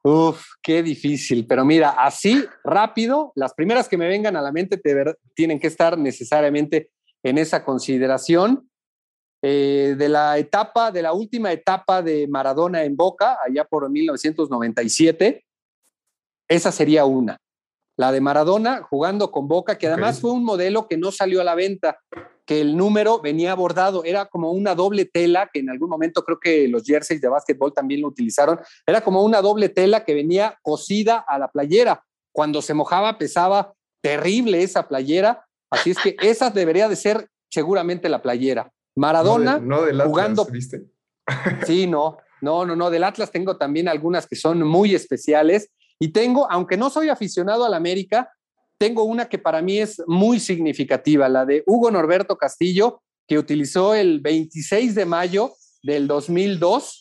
Uf, 0.02 0.44
qué 0.62 0.82
difícil. 0.82 1.46
Pero 1.46 1.64
mira, 1.64 1.90
así 1.90 2.44
rápido, 2.62 3.32
las 3.34 3.54
primeras 3.54 3.88
que 3.88 3.96
me 3.96 4.06
vengan 4.06 4.36
a 4.36 4.42
la 4.42 4.52
mente 4.52 4.76
te 4.76 5.16
tienen 5.34 5.58
que 5.58 5.68
estar 5.68 5.96
necesariamente 5.96 6.90
en 7.22 7.38
esa 7.38 7.64
consideración. 7.64 8.68
Eh, 9.46 9.94
de 9.98 10.08
la 10.08 10.38
etapa, 10.38 10.90
de 10.90 11.02
la 11.02 11.12
última 11.12 11.52
etapa 11.52 12.00
de 12.00 12.26
Maradona 12.26 12.82
en 12.84 12.96
Boca, 12.96 13.36
allá 13.46 13.64
por 13.64 13.90
1997, 13.90 15.44
esa 16.48 16.72
sería 16.72 17.04
una. 17.04 17.38
La 17.96 18.10
de 18.10 18.22
Maradona 18.22 18.82
jugando 18.82 19.30
con 19.30 19.46
Boca, 19.46 19.76
que 19.76 19.86
además 19.86 20.18
fue 20.18 20.32
un 20.32 20.44
modelo 20.44 20.88
que 20.88 20.96
no 20.96 21.12
salió 21.12 21.42
a 21.42 21.44
la 21.44 21.54
venta, 21.54 21.98
que 22.46 22.60
el 22.60 22.76
número 22.76 23.20
venía 23.20 23.54
bordado, 23.54 24.04
era 24.04 24.26
como 24.26 24.52
una 24.52 24.74
doble 24.74 25.04
tela, 25.06 25.50
que 25.52 25.60
en 25.60 25.70
algún 25.70 25.88
momento 25.88 26.22
creo 26.24 26.38
que 26.38 26.68
los 26.68 26.84
jerseys 26.84 27.20
de 27.20 27.28
básquetbol 27.28 27.72
también 27.72 28.02
lo 28.02 28.08
utilizaron, 28.08 28.60
era 28.86 29.00
como 29.00 29.22
una 29.22 29.40
doble 29.40 29.68
tela 29.68 30.04
que 30.04 30.14
venía 30.14 30.58
cosida 30.62 31.24
a 31.26 31.38
la 31.38 31.48
playera. 31.48 32.04
Cuando 32.32 32.60
se 32.60 32.74
mojaba 32.74 33.16
pesaba 33.18 33.72
terrible 34.02 34.62
esa 34.62 34.88
playera, 34.88 35.46
así 35.70 35.90
es 35.92 35.98
que 35.98 36.16
esa 36.20 36.50
debería 36.50 36.88
de 36.88 36.96
ser 36.96 37.28
seguramente 37.50 38.08
la 38.08 38.20
playera. 38.20 38.70
Maradona 38.96 39.58
no 39.58 39.82
del 39.82 40.00
Atlas, 40.00 40.08
jugando. 40.08 40.44
¿viste? 40.46 40.84
Sí, 41.66 41.86
no, 41.86 42.18
no, 42.42 42.66
no, 42.66 42.76
no. 42.76 42.90
Del 42.90 43.04
Atlas 43.04 43.30
tengo 43.30 43.56
también 43.56 43.88
algunas 43.88 44.26
que 44.26 44.36
son 44.36 44.62
muy 44.62 44.94
especiales. 44.94 45.70
Y 45.98 46.08
tengo, 46.08 46.50
aunque 46.50 46.76
no 46.76 46.90
soy 46.90 47.08
aficionado 47.08 47.64
al 47.64 47.72
América, 47.72 48.33
tengo 48.78 49.04
una 49.04 49.28
que 49.28 49.38
para 49.38 49.62
mí 49.62 49.78
es 49.78 50.02
muy 50.06 50.40
significativa, 50.40 51.28
la 51.28 51.44
de 51.44 51.62
Hugo 51.66 51.90
Norberto 51.90 52.36
Castillo, 52.36 53.02
que 53.26 53.38
utilizó 53.38 53.94
el 53.94 54.20
26 54.20 54.94
de 54.94 55.06
mayo 55.06 55.52
del 55.82 56.06
2002 56.06 57.00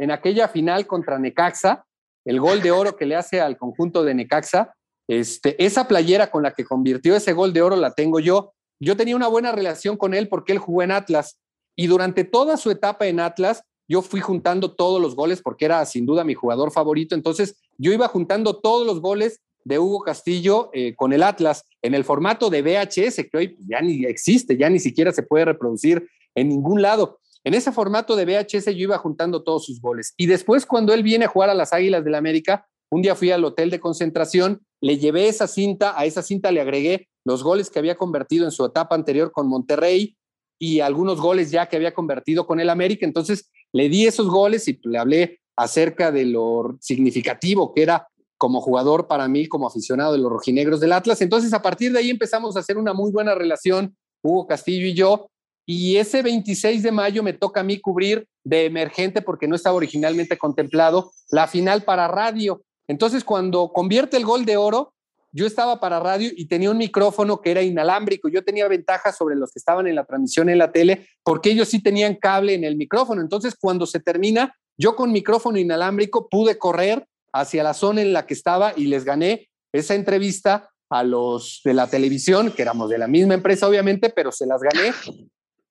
en 0.00 0.10
aquella 0.10 0.48
final 0.48 0.86
contra 0.86 1.18
Necaxa, 1.18 1.84
el 2.24 2.40
gol 2.40 2.60
de 2.60 2.70
oro 2.70 2.96
que 2.96 3.06
le 3.06 3.16
hace 3.16 3.40
al 3.40 3.56
conjunto 3.56 4.04
de 4.04 4.14
Necaxa. 4.14 4.74
Este, 5.08 5.62
esa 5.64 5.88
playera 5.88 6.30
con 6.30 6.42
la 6.42 6.52
que 6.52 6.64
convirtió 6.64 7.16
ese 7.16 7.32
gol 7.32 7.52
de 7.52 7.62
oro 7.62 7.76
la 7.76 7.92
tengo 7.94 8.20
yo 8.20 8.52
yo 8.80 8.96
tenía 8.96 9.14
una 9.14 9.28
buena 9.28 9.52
relación 9.52 9.96
con 9.96 10.14
él 10.14 10.28
porque 10.28 10.52
él 10.52 10.58
jugó 10.58 10.82
en 10.82 10.90
Atlas 10.90 11.38
y 11.76 11.86
durante 11.86 12.24
toda 12.24 12.56
su 12.56 12.70
etapa 12.70 13.06
en 13.06 13.20
Atlas 13.20 13.62
yo 13.86 14.02
fui 14.02 14.20
juntando 14.20 14.74
todos 14.74 15.00
los 15.00 15.14
goles 15.14 15.42
porque 15.42 15.66
era 15.66 15.84
sin 15.84 16.06
duda 16.06 16.24
mi 16.24 16.34
jugador 16.34 16.72
favorito. 16.72 17.14
Entonces 17.14 17.56
yo 17.76 17.92
iba 17.92 18.08
juntando 18.08 18.58
todos 18.58 18.86
los 18.86 19.00
goles 19.00 19.40
de 19.64 19.78
Hugo 19.78 20.00
Castillo 20.00 20.70
eh, 20.72 20.94
con 20.94 21.12
el 21.12 21.22
Atlas 21.22 21.64
en 21.82 21.94
el 21.94 22.04
formato 22.04 22.50
de 22.50 22.62
VHS, 22.62 23.26
que 23.30 23.36
hoy 23.36 23.56
ya 23.68 23.80
ni 23.80 24.04
existe, 24.04 24.56
ya 24.56 24.68
ni 24.70 24.78
siquiera 24.78 25.12
se 25.12 25.22
puede 25.22 25.44
reproducir 25.44 26.08
en 26.34 26.48
ningún 26.48 26.82
lado. 26.82 27.20
En 27.44 27.54
ese 27.54 27.72
formato 27.72 28.16
de 28.16 28.26
VHS 28.26 28.66
yo 28.66 28.82
iba 28.82 28.98
juntando 28.98 29.42
todos 29.42 29.64
sus 29.64 29.80
goles. 29.80 30.14
Y 30.16 30.26
después 30.26 30.66
cuando 30.66 30.92
él 30.92 31.02
viene 31.02 31.24
a 31.24 31.28
jugar 31.28 31.50
a 31.50 31.54
las 31.54 31.72
Águilas 31.72 32.04
del 32.04 32.12
la 32.12 32.18
América, 32.18 32.66
un 32.90 33.02
día 33.02 33.14
fui 33.14 33.30
al 33.30 33.44
hotel 33.44 33.70
de 33.70 33.80
concentración, 33.80 34.60
le 34.80 34.98
llevé 34.98 35.28
esa 35.28 35.46
cinta, 35.46 35.98
a 35.98 36.04
esa 36.04 36.22
cinta 36.22 36.50
le 36.50 36.60
agregué 36.60 37.08
los 37.24 37.42
goles 37.42 37.70
que 37.70 37.78
había 37.78 37.96
convertido 37.96 38.44
en 38.44 38.50
su 38.50 38.64
etapa 38.64 38.94
anterior 38.94 39.30
con 39.30 39.48
Monterrey 39.48 40.16
y 40.58 40.80
algunos 40.80 41.20
goles 41.20 41.50
ya 41.50 41.66
que 41.66 41.76
había 41.76 41.94
convertido 41.94 42.46
con 42.46 42.60
el 42.60 42.68
América. 42.68 43.06
Entonces 43.06 43.50
le 43.72 43.88
di 43.88 44.06
esos 44.06 44.28
goles 44.28 44.66
y 44.68 44.78
le 44.84 44.98
hablé 44.98 45.40
acerca 45.56 46.10
de 46.10 46.24
lo 46.24 46.76
significativo 46.80 47.72
que 47.74 47.82
era 47.82 48.08
como 48.40 48.62
jugador 48.62 49.06
para 49.06 49.28
mí, 49.28 49.46
como 49.46 49.66
aficionado 49.66 50.14
de 50.14 50.18
los 50.18 50.32
rojinegros 50.32 50.80
del 50.80 50.94
Atlas. 50.94 51.20
Entonces 51.20 51.52
a 51.52 51.60
partir 51.60 51.92
de 51.92 51.98
ahí 51.98 52.08
empezamos 52.08 52.56
a 52.56 52.60
hacer 52.60 52.78
una 52.78 52.94
muy 52.94 53.12
buena 53.12 53.34
relación, 53.34 53.94
Hugo 54.22 54.46
Castillo 54.46 54.86
y 54.86 54.94
yo. 54.94 55.28
Y 55.66 55.96
ese 55.96 56.22
26 56.22 56.82
de 56.82 56.90
mayo 56.90 57.22
me 57.22 57.34
toca 57.34 57.60
a 57.60 57.64
mí 57.64 57.78
cubrir 57.78 58.26
de 58.42 58.64
emergente 58.64 59.20
porque 59.20 59.46
no 59.46 59.56
estaba 59.56 59.76
originalmente 59.76 60.38
contemplado 60.38 61.12
la 61.30 61.48
final 61.48 61.82
para 61.82 62.08
radio. 62.08 62.62
Entonces, 62.88 63.24
cuando 63.24 63.74
convierte 63.74 64.16
el 64.16 64.24
gol 64.24 64.46
de 64.46 64.56
oro, 64.56 64.94
yo 65.32 65.46
estaba 65.46 65.78
para 65.78 66.00
radio 66.00 66.30
y 66.34 66.46
tenía 66.46 66.70
un 66.70 66.78
micrófono 66.78 67.42
que 67.42 67.50
era 67.50 67.60
inalámbrico. 67.60 68.30
Yo 68.30 68.42
tenía 68.42 68.66
ventaja 68.68 69.12
sobre 69.12 69.36
los 69.36 69.52
que 69.52 69.58
estaban 69.58 69.86
en 69.86 69.96
la 69.96 70.06
transmisión 70.06 70.48
en 70.48 70.56
la 70.56 70.72
tele 70.72 71.06
porque 71.22 71.50
ellos 71.50 71.68
sí 71.68 71.82
tenían 71.82 72.14
cable 72.14 72.54
en 72.54 72.64
el 72.64 72.76
micrófono. 72.76 73.20
Entonces, 73.20 73.54
cuando 73.60 73.84
se 73.84 74.00
termina, 74.00 74.56
yo 74.78 74.96
con 74.96 75.12
micrófono 75.12 75.58
inalámbrico 75.58 76.26
pude 76.30 76.56
correr 76.56 77.06
hacia 77.32 77.62
la 77.62 77.74
zona 77.74 78.02
en 78.02 78.12
la 78.12 78.26
que 78.26 78.34
estaba 78.34 78.72
y 78.76 78.86
les 78.86 79.04
gané 79.04 79.48
esa 79.72 79.94
entrevista 79.94 80.70
a 80.88 81.04
los 81.04 81.60
de 81.64 81.74
la 81.74 81.86
televisión, 81.86 82.50
que 82.50 82.62
éramos 82.62 82.90
de 82.90 82.98
la 82.98 83.06
misma 83.06 83.34
empresa, 83.34 83.68
obviamente, 83.68 84.10
pero 84.10 84.32
se 84.32 84.46
las 84.46 84.60
gané. 84.60 84.92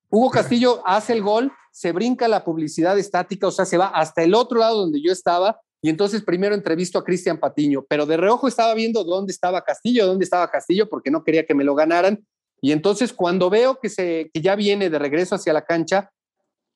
Hugo 0.10 0.32
Castillo 0.32 0.82
hace 0.86 1.14
el 1.14 1.22
gol, 1.22 1.52
se 1.72 1.92
brinca 1.92 2.28
la 2.28 2.44
publicidad 2.44 2.98
estática, 2.98 3.48
o 3.48 3.52
sea, 3.52 3.66
se 3.66 3.78
va 3.78 3.88
hasta 3.88 4.24
el 4.24 4.34
otro 4.34 4.60
lado 4.60 4.80
donde 4.80 5.02
yo 5.02 5.12
estaba 5.12 5.60
y 5.82 5.90
entonces 5.90 6.24
primero 6.24 6.56
entrevisto 6.56 7.00
a 7.00 7.04
Cristian 7.04 7.40
Patiño, 7.40 7.86
pero 7.88 8.06
de 8.06 8.18
reojo 8.18 8.48
estaba 8.48 8.74
viendo 8.74 9.04
dónde 9.04 9.32
estaba 9.32 9.64
Castillo, 9.64 10.06
dónde 10.06 10.26
estaba 10.26 10.50
Castillo, 10.50 10.90
porque 10.90 11.12
no 11.12 11.24
quería 11.24 11.46
que 11.46 11.56
me 11.56 11.64
lo 11.64 11.76
ganaran. 11.76 12.26
Y 12.62 12.74
entonces 12.74 13.14
cuando 13.14 13.50
veo 13.50 13.80
que, 13.80 13.90
se, 13.90 14.30
que 14.34 14.42
ya 14.42 14.56
viene 14.56 14.90
de 14.90 15.00
regreso 15.00 15.36
hacia 15.36 15.54
la 15.54 15.64
cancha, 15.64 16.12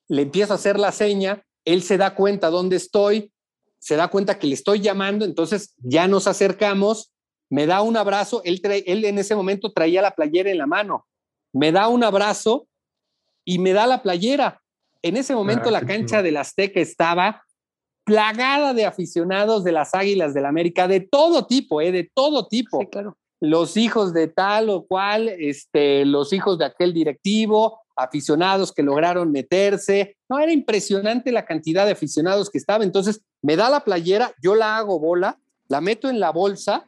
le 0.08 0.22
empiezo 0.22 0.54
a 0.54 0.56
hacer 0.56 0.78
la 0.78 0.92
seña, 0.92 1.42
él 1.66 1.82
se 1.82 1.98
da 1.98 2.14
cuenta 2.14 2.48
dónde 2.48 2.76
estoy, 2.76 3.30
se 3.84 3.96
da 3.96 4.08
cuenta 4.08 4.38
que 4.38 4.46
le 4.46 4.54
estoy 4.54 4.80
llamando, 4.80 5.26
entonces 5.26 5.74
ya 5.76 6.08
nos 6.08 6.26
acercamos, 6.26 7.12
me 7.50 7.66
da 7.66 7.82
un 7.82 7.98
abrazo, 7.98 8.40
él, 8.44 8.58
él 8.64 9.04
en 9.04 9.18
ese 9.18 9.34
momento 9.34 9.74
traía 9.74 10.00
la 10.00 10.12
playera 10.12 10.50
en 10.50 10.56
la 10.56 10.66
mano, 10.66 11.06
me 11.52 11.70
da 11.70 11.88
un 11.88 12.02
abrazo 12.02 12.66
y 13.44 13.58
me 13.58 13.74
da 13.74 13.86
la 13.86 14.02
playera. 14.02 14.62
En 15.02 15.18
ese 15.18 15.34
momento 15.34 15.68
ah, 15.68 15.72
la 15.72 15.82
cancha 15.82 16.22
del 16.22 16.38
Azteca 16.38 16.80
estaba 16.80 17.44
plagada 18.04 18.72
de 18.72 18.86
aficionados 18.86 19.64
de 19.64 19.72
las 19.72 19.94
Águilas 19.94 20.32
del 20.32 20.46
América, 20.46 20.88
de 20.88 21.00
todo 21.00 21.46
tipo, 21.46 21.82
¿eh? 21.82 21.92
de 21.92 22.10
todo 22.14 22.48
tipo. 22.48 22.88
claro. 22.88 23.18
Los 23.38 23.76
hijos 23.76 24.14
de 24.14 24.28
tal 24.28 24.70
o 24.70 24.86
cual, 24.86 25.28
este, 25.28 26.06
los 26.06 26.32
hijos 26.32 26.56
de 26.56 26.64
aquel 26.64 26.94
directivo, 26.94 27.82
aficionados 27.96 28.72
que 28.72 28.82
lograron 28.82 29.30
meterse. 29.30 30.16
No, 30.28 30.38
era 30.38 30.52
impresionante 30.52 31.32
la 31.32 31.44
cantidad 31.44 31.86
de 31.86 31.92
aficionados 31.92 32.50
que 32.50 32.58
estaba. 32.58 32.84
Entonces, 32.84 33.20
me 33.42 33.56
da 33.56 33.70
la 33.70 33.80
playera, 33.80 34.32
yo 34.42 34.54
la 34.54 34.76
hago 34.76 34.98
bola, 34.98 35.38
la 35.68 35.80
meto 35.80 36.08
en 36.08 36.20
la 36.20 36.30
bolsa 36.30 36.86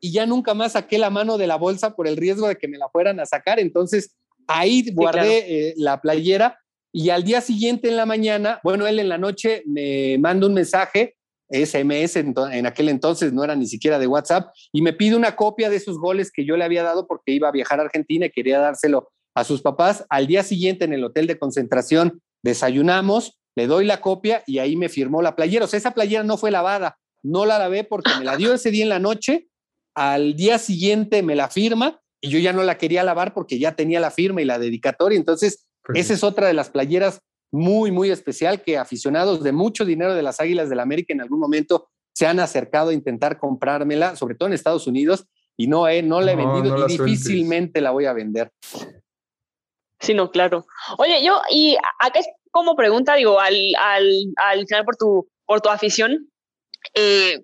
y 0.00 0.12
ya 0.12 0.26
nunca 0.26 0.54
más 0.54 0.72
saqué 0.72 0.98
la 0.98 1.10
mano 1.10 1.38
de 1.38 1.46
la 1.46 1.56
bolsa 1.56 1.94
por 1.94 2.06
el 2.06 2.16
riesgo 2.16 2.48
de 2.48 2.56
que 2.56 2.68
me 2.68 2.78
la 2.78 2.88
fueran 2.88 3.20
a 3.20 3.26
sacar. 3.26 3.58
Entonces, 3.58 4.14
ahí 4.46 4.90
guardé 4.92 5.68
eh, 5.68 5.74
la 5.76 6.00
playera 6.00 6.58
y 6.96 7.10
al 7.10 7.24
día 7.24 7.40
siguiente 7.40 7.88
en 7.88 7.96
la 7.96 8.06
mañana, 8.06 8.60
bueno, 8.62 8.86
él 8.86 9.00
en 9.00 9.08
la 9.08 9.18
noche 9.18 9.64
me 9.66 10.16
manda 10.18 10.46
un 10.46 10.54
mensaje, 10.54 11.16
SMS 11.48 12.16
en, 12.16 12.66
aquel 12.66 12.88
entonces 12.88 13.32
no 13.32 13.42
era 13.42 13.56
ni 13.56 13.66
siquiera 13.66 13.98
de 13.98 14.06
WhatsApp, 14.06 14.54
y 14.72 14.80
me 14.80 14.92
pide 14.92 15.16
una 15.16 15.34
copia 15.34 15.68
de 15.70 15.76
esos 15.76 15.98
goles 15.98 16.30
que 16.30 16.44
yo 16.44 16.56
le 16.56 16.62
había 16.62 16.84
dado 16.84 17.08
porque 17.08 17.32
iba 17.32 17.48
a 17.48 17.52
viajar 17.52 17.80
a 17.80 17.82
Argentina 17.82 18.26
y 18.26 18.30
quería 18.30 18.60
dárselo 18.60 19.10
a 19.34 19.44
sus 19.44 19.62
papás. 19.62 20.04
Al 20.08 20.26
día 20.26 20.42
siguiente 20.42 20.84
en 20.84 20.92
el 20.92 21.04
hotel 21.04 21.26
de 21.26 21.38
concentración 21.38 22.22
desayunamos, 22.42 23.38
le 23.56 23.66
doy 23.66 23.84
la 23.84 24.00
copia 24.00 24.42
y 24.46 24.58
ahí 24.58 24.76
me 24.76 24.88
firmó 24.88 25.22
la 25.22 25.36
playera. 25.36 25.64
O 25.64 25.68
sea, 25.68 25.78
esa 25.78 25.92
playera 25.92 26.24
no 26.24 26.36
fue 26.36 26.50
lavada, 26.50 26.98
no 27.22 27.46
la 27.46 27.58
lavé 27.58 27.84
porque 27.84 28.10
me 28.18 28.24
la 28.24 28.36
dio 28.36 28.54
ese 28.54 28.70
día 28.70 28.84
en 28.84 28.90
la 28.90 28.98
noche, 28.98 29.48
al 29.94 30.36
día 30.36 30.58
siguiente 30.58 31.22
me 31.22 31.36
la 31.36 31.48
firma 31.48 32.00
y 32.20 32.30
yo 32.30 32.38
ya 32.38 32.52
no 32.52 32.62
la 32.62 32.78
quería 32.78 33.02
lavar 33.04 33.34
porque 33.34 33.58
ya 33.58 33.76
tenía 33.76 34.00
la 34.00 34.10
firma 34.10 34.42
y 34.42 34.44
la 34.44 34.58
dedicatoria. 34.58 35.18
Entonces, 35.18 35.66
pues 35.84 36.00
Esa 36.00 36.14
es 36.14 36.24
otra 36.24 36.46
de 36.46 36.54
las 36.54 36.70
playeras 36.70 37.20
muy, 37.52 37.92
muy 37.92 38.10
especial 38.10 38.62
que 38.62 38.78
aficionados 38.78 39.42
de 39.42 39.52
mucho 39.52 39.84
dinero 39.84 40.14
de 40.14 40.22
las 40.22 40.40
Águilas 40.40 40.68
del 40.68 40.78
la 40.78 40.82
América 40.82 41.12
en 41.12 41.20
algún 41.20 41.38
momento 41.38 41.88
se 42.12 42.26
han 42.26 42.40
acercado 42.40 42.90
a 42.90 42.94
intentar 42.94 43.38
comprármela, 43.38 44.16
sobre 44.16 44.34
todo 44.34 44.48
en 44.48 44.54
Estados 44.54 44.86
Unidos, 44.86 45.26
y 45.56 45.66
no, 45.66 45.86
eh, 45.86 46.02
no 46.02 46.20
la 46.20 46.32
he 46.32 46.36
vendido 46.36 46.86
y 46.86 46.92
difícilmente 46.92 47.80
la 47.80 47.90
voy 47.90 48.06
a 48.06 48.12
vender. 48.12 48.50
Sí, 50.00 50.14
no, 50.14 50.30
claro. 50.30 50.66
Oye, 50.98 51.24
yo, 51.24 51.40
y 51.50 51.76
acá 51.98 52.20
es 52.20 52.28
como 52.50 52.76
pregunta, 52.76 53.14
digo, 53.14 53.40
al, 53.40 53.56
al, 53.78 54.06
al 54.36 54.66
final 54.66 54.84
por 54.84 54.96
tu, 54.96 55.28
por 55.46 55.60
tu 55.60 55.68
afición, 55.68 56.30
eh, 56.94 57.40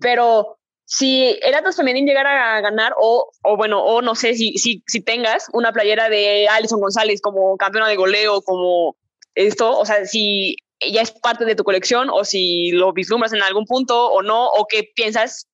pero 0.00 0.58
si 0.84 1.38
el 1.42 1.54
Atlas 1.54 1.76
Femenil 1.76 2.04
llegara 2.04 2.56
a 2.56 2.60
ganar, 2.60 2.94
o, 2.98 3.30
o 3.42 3.56
bueno, 3.56 3.82
o 3.82 4.02
no 4.02 4.14
sé 4.14 4.34
si, 4.34 4.58
si, 4.58 4.82
si, 4.86 5.00
tengas 5.02 5.46
una 5.52 5.72
playera 5.72 6.08
de 6.08 6.48
Alison 6.48 6.80
González 6.80 7.20
como 7.20 7.56
campeona 7.56 7.88
de 7.88 7.96
goleo, 7.96 8.42
como 8.42 8.96
esto, 9.34 9.78
o 9.78 9.84
sea, 9.84 10.04
si 10.06 10.56
ya 10.80 11.02
es 11.02 11.12
parte 11.12 11.44
de 11.44 11.54
tu 11.54 11.62
colección, 11.62 12.10
o 12.10 12.24
si 12.24 12.72
lo 12.72 12.92
vislumbras 12.92 13.32
en 13.32 13.42
algún 13.42 13.66
punto, 13.66 14.10
o 14.10 14.22
no, 14.22 14.46
o 14.46 14.66
qué 14.68 14.90
piensas 14.94 15.46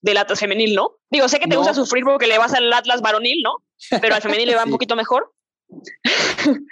del 0.00 0.16
Atlas 0.16 0.40
Femenil, 0.40 0.74
¿no? 0.74 0.96
Digo, 1.10 1.28
sé 1.28 1.38
que 1.38 1.46
te 1.46 1.56
gusta 1.56 1.74
sufrir 1.74 2.04
porque 2.04 2.26
le 2.26 2.38
vas 2.38 2.54
al 2.54 2.72
Atlas 2.72 3.02
varonil, 3.02 3.42
¿no? 3.42 3.58
Pero 4.00 4.14
al 4.14 4.22
femenil 4.22 4.48
le 4.48 4.56
va 4.56 4.64
un 4.64 4.70
poquito 4.70 4.96
mejor. 4.96 5.32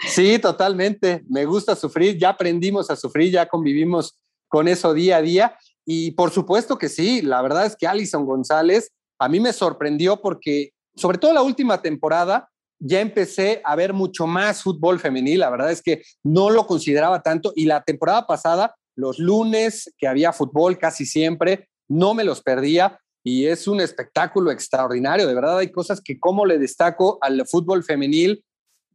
Sí, 0.09 0.38
totalmente. 0.38 1.23
Me 1.29 1.44
gusta 1.44 1.77
sufrir. 1.77 2.18
Ya 2.18 2.31
aprendimos 2.31 2.90
a 2.90 2.97
sufrir, 2.97 3.33
ya 3.33 3.47
convivimos 3.47 4.18
con 4.49 4.68
eso 4.68 4.92
día 4.92 5.18
a 5.18 5.23
día. 5.23 5.57
Y 5.87 6.11
por 6.12 6.31
supuesto 6.31 6.77
que 6.79 6.88
sí, 6.88 7.23
la 7.23 7.40
verdad 7.42 7.66
es 7.66 7.77
que 7.77 7.87
Alison 7.87 8.27
González 8.27 8.92
a 9.18 9.29
mí 9.29 9.40
me 9.40 9.53
sorprendió 9.53 10.21
porque, 10.21 10.73
sobre 10.97 11.18
todo 11.18 11.33
la 11.33 11.42
última 11.42 11.81
temporada, 11.81 12.51
ya 12.79 13.01
empecé 13.01 13.61
a 13.64 13.75
ver 13.75 13.92
mucho 13.92 14.27
más 14.27 14.62
fútbol 14.62 15.01
femenil. 15.01 15.40
La 15.40 15.51
verdad 15.51 15.73
es 15.73 15.83
que 15.83 16.03
no 16.23 16.51
lo 16.51 16.66
consideraba 16.66 17.23
tanto. 17.23 17.53
Y 17.57 17.64
la 17.64 17.83
temporada 17.83 18.27
pasada, 18.27 18.77
los 18.94 19.18
lunes 19.18 19.92
que 19.99 20.07
había 20.07 20.33
fútbol 20.33 20.79
casi 20.79 21.07
siempre, 21.07 21.68
no 21.88 22.14
me 22.14 22.25
los 22.25 22.42
perdía. 22.42 23.01
Y 23.25 23.47
es 23.47 23.69
un 23.69 23.81
espectáculo 23.81 24.51
extraordinario. 24.51 25.27
De 25.27 25.35
verdad, 25.35 25.59
hay 25.59 25.71
cosas 25.71 26.01
que, 26.01 26.19
como 26.19 26.47
le 26.47 26.59
destaco 26.59 27.19
al 27.21 27.47
fútbol 27.47 27.85
femenil, 27.85 28.45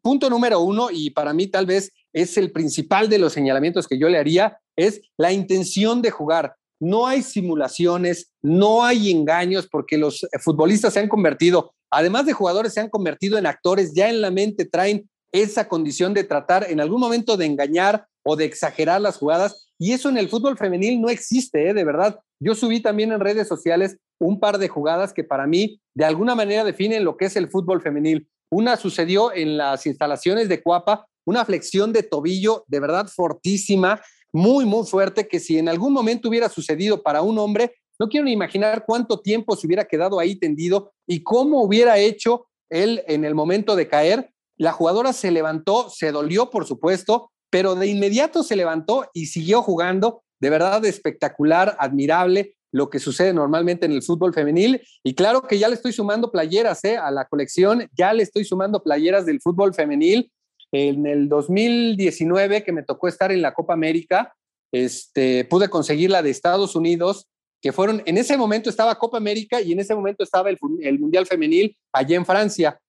punto 0.02 0.30
número 0.30 0.60
uno, 0.60 0.90
y 0.92 1.12
para 1.12 1.34
mí 1.34 1.48
tal 1.48 1.66
vez 1.66 1.92
es 2.14 2.38
el 2.38 2.52
principal 2.52 3.10
de 3.10 3.20
los 3.20 3.34
señalamientos 3.34 3.88
que 3.88 3.98
yo 3.98 4.10
le 4.10 4.18
haría, 4.18 4.58
es 4.76 5.02
la 5.18 5.32
intención 5.32 6.02
de 6.02 6.12
jugar. 6.12 6.56
No 6.80 7.08
hay 7.08 7.24
simulaciones, 7.24 8.32
no 8.42 8.84
hay 8.84 9.12
engaños, 9.12 9.68
porque 9.68 9.98
los 9.98 10.28
futbolistas 10.42 10.94
se 10.94 11.00
han 11.00 11.08
convertido, 11.08 11.74
además 11.90 12.26
de 12.26 12.34
jugadores, 12.34 12.74
se 12.74 12.82
han 12.82 12.90
convertido 12.90 13.38
en 13.38 13.46
actores, 13.46 13.94
ya 13.94 14.10
en 14.10 14.22
la 14.22 14.32
mente 14.32 14.66
traen 14.66 15.10
esa 15.32 15.68
condición 15.68 16.14
de 16.14 16.24
tratar 16.24 16.70
en 16.70 16.80
algún 16.80 17.00
momento 17.00 17.38
de 17.38 17.46
engañar 17.46 18.06
o 18.24 18.36
de 18.36 18.46
exagerar 18.46 19.02
las 19.02 19.18
jugadas. 19.18 19.68
Y 19.80 19.92
eso 19.92 20.10
en 20.10 20.18
el 20.18 20.30
fútbol 20.30 20.58
femenil 20.58 21.02
no 21.02 21.10
existe, 21.10 21.70
¿eh? 21.70 21.74
de 21.74 21.84
verdad. 21.84 22.20
Yo 22.40 22.56
subí 22.56 22.82
también 22.82 23.12
en 23.12 23.20
redes 23.20 23.48
sociales 23.48 23.98
un 24.24 24.40
par 24.40 24.58
de 24.58 24.68
jugadas 24.68 25.14
que 25.14 25.24
para 25.24 25.46
mí 25.48 25.80
de 25.94 26.06
alguna 26.06 26.36
manera 26.36 26.64
definen 26.64 27.04
lo 27.04 27.18
que 27.18 27.26
es 27.26 27.36
el 27.36 27.50
fútbol 27.50 27.82
femenil. 27.82 28.28
Una 28.50 28.78
sucedió 28.78 29.34
en 29.34 29.58
las 29.58 29.86
instalaciones 29.86 30.50
de 30.50 30.62
Cuapa, 30.62 31.08
una 31.26 31.46
flexión 31.46 31.94
de 31.94 32.04
tobillo 32.04 32.64
de 32.68 32.80
verdad 32.80 33.08
fortísima, 33.08 34.02
muy, 34.32 34.66
muy 34.66 34.86
fuerte, 34.86 35.28
que 35.28 35.40
si 35.40 35.58
en 35.58 35.70
algún 35.70 35.94
momento 35.94 36.30
hubiera 36.30 36.50
sucedido 36.50 37.04
para 37.04 37.22
un 37.22 37.38
hombre, 37.38 37.76
no 38.00 38.08
quiero 38.10 38.26
ni 38.26 38.32
imaginar 38.32 38.84
cuánto 38.86 39.20
tiempo 39.20 39.56
se 39.56 39.68
hubiera 39.68 39.86
quedado 39.86 40.20
ahí 40.20 40.36
tendido 40.36 40.92
y 41.08 41.22
cómo 41.22 41.62
hubiera 41.62 42.00
hecho 42.00 42.48
él 42.70 43.04
en 43.08 43.26
el 43.26 43.36
momento 43.36 43.76
de 43.76 43.88
caer. 43.88 44.32
La 44.58 44.72
jugadora 44.72 45.14
se 45.14 45.32
levantó, 45.32 45.90
se 45.90 46.12
dolió, 46.12 46.50
por 46.50 46.66
supuesto, 46.66 47.32
pero 47.52 47.76
de 47.76 47.88
inmediato 47.88 48.42
se 48.42 48.56
levantó 48.56 49.08
y 49.14 49.28
siguió 49.28 49.62
jugando. 49.62 50.24
De 50.40 50.50
verdad 50.50 50.84
espectacular, 50.86 51.76
admirable 51.80 52.56
lo 52.74 52.90
que 52.90 53.00
sucede 53.00 53.34
normalmente 53.34 53.86
en 53.86 53.94
el 53.94 54.02
fútbol 54.02 54.34
femenil. 54.34 54.82
Y 55.04 55.14
claro 55.14 55.44
que 55.44 55.60
ya 55.60 55.70
le 55.70 55.76
estoy 55.76 55.94
sumando 55.94 56.32
playeras 56.32 56.84
¿eh? 56.84 56.98
a 56.98 57.12
la 57.12 57.26
colección, 57.26 57.88
ya 57.96 58.12
le 58.14 58.24
estoy 58.24 58.44
sumando 58.44 58.84
playeras 58.84 59.26
del 59.26 59.40
fútbol 59.40 59.74
femenil. 59.74 60.32
En 60.72 61.06
el 61.06 61.30
2019, 61.30 62.64
que 62.64 62.72
me 62.72 62.82
tocó 62.82 63.08
estar 63.08 63.32
en 63.32 63.44
la 63.44 63.54
Copa 63.54 63.74
América, 63.74 64.34
este, 64.72 65.46
pude 65.46 65.70
conseguir 65.70 66.10
la 66.10 66.24
de 66.24 66.32
Estados 66.32 66.76
Unidos, 66.76 67.28
que 67.62 67.72
fueron, 67.72 68.02
en 68.08 68.18
ese 68.18 68.38
momento 68.38 68.72
estaba 68.72 68.98
Copa 68.98 69.18
América 69.18 69.62
y 69.62 69.72
en 69.72 69.80
ese 69.80 69.94
momento 69.94 70.24
estaba 70.24 70.50
el, 70.50 70.58
el 70.82 71.00
Mundial 71.00 71.28
Femenil 71.28 71.78
allá 71.94 72.18
en 72.18 72.26
Francia. 72.26 72.80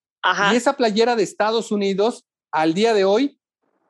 Y 0.51 0.57
esa 0.57 0.73
playera 0.73 1.14
de 1.14 1.23
Estados 1.25 1.70
Unidos, 1.70 2.25
al 2.51 2.73
día 2.73 2.94
de 2.94 3.05
hoy, 3.05 3.38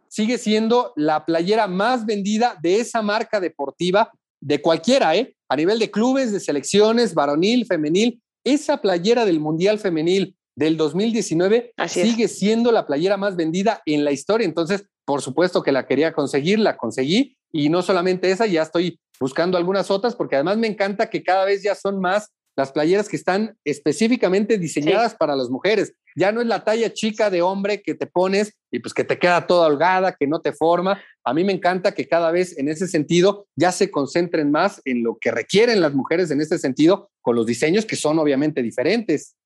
sigue 0.09 0.39
siendo 0.39 0.93
la 0.97 1.25
playera 1.25 1.69
más 1.69 2.05
vendida 2.05 2.59
de 2.61 2.81
esa 2.81 3.01
marca 3.01 3.39
deportiva 3.39 4.11
de 4.45 4.61
cualquiera, 4.61 5.17
¿eh? 5.17 5.35
A 5.49 5.57
nivel 5.57 5.79
de 5.79 5.91
clubes, 5.91 6.31
de 6.31 6.39
selecciones, 6.39 7.15
varonil, 7.15 7.65
femenil, 7.65 8.21
esa 8.45 8.83
playera 8.83 9.25
del 9.25 9.41
Mundial 9.41 9.79
Femenil 9.79 10.37
del 10.55 10.77
2019 10.77 11.73
sigue 11.89 12.29
siendo 12.29 12.71
la 12.71 12.87
playera 12.87 13.17
más 13.17 13.37
vendida 13.37 13.83
en 13.87 14.05
la 14.05 14.13
historia. 14.13 14.45
Entonces, 14.45 14.85
por 15.07 15.23
supuesto 15.23 15.63
que 15.63 15.73
la 15.73 15.87
quería 15.87 16.13
conseguir, 16.13 16.59
la 16.59 16.77
conseguí. 16.77 17.37
Y 17.53 17.71
no 17.71 17.81
solamente 17.83 18.31
esa, 18.31 18.47
ya 18.47 18.63
estoy 18.63 19.01
buscando 19.19 19.57
algunas 19.57 19.91
otras, 19.91 20.15
porque 20.15 20.37
además 20.37 20.59
me 20.59 20.67
encanta 20.67 21.09
que 21.09 21.23
cada 21.23 21.47
vez 21.47 21.63
ya 21.63 21.75
son 21.75 22.01
más 22.01 22.31
las 22.57 22.71
playeras 22.71 23.09
que 23.09 23.17
están 23.17 23.57
específicamente 23.65 24.59
diseñadas 24.59 25.15
para 25.15 25.35
las 25.37 25.49
mujeres. 25.49 25.95
Ya 26.15 26.33
no 26.33 26.41
es 26.41 26.47
la 26.47 26.65
talla 26.65 26.93
chica 26.93 27.29
de 27.31 27.43
hombre 27.43 27.83
que 27.83 27.95
te 27.95 28.07
pones 28.07 28.57
y 28.71 28.79
pues 28.79 28.95
que 28.95 29.05
te 29.05 29.19
queda 29.19 29.47
toda 29.47 29.67
holgada, 29.67 30.15
que 30.15 30.27
no 30.27 30.41
te 30.41 30.53
forma. 30.53 31.03
A 31.25 31.35
mí 31.35 31.43
me 31.45 31.53
encanta 31.53 31.93
que 31.93 32.07
cada 32.07 32.31
vez 32.31 32.57
en 32.59 32.69
ese 32.69 32.87
sentido 32.87 33.47
ya 33.57 33.73
se 33.73 33.91
concentren 33.91 34.51
más 34.51 34.81
en 34.85 35.03
lo 35.03 35.19
que 35.21 35.31
requieren 35.31 35.81
las 35.81 35.95
mujeres 35.95 36.31
en 36.31 36.41
este 36.41 36.59
sentido, 36.59 37.11
con 37.21 37.35
los 37.35 37.47
diseños 37.47 37.85
que 37.85 37.97
son 37.97 38.19
obviamente 38.19 38.63
diferentes. 38.63 39.37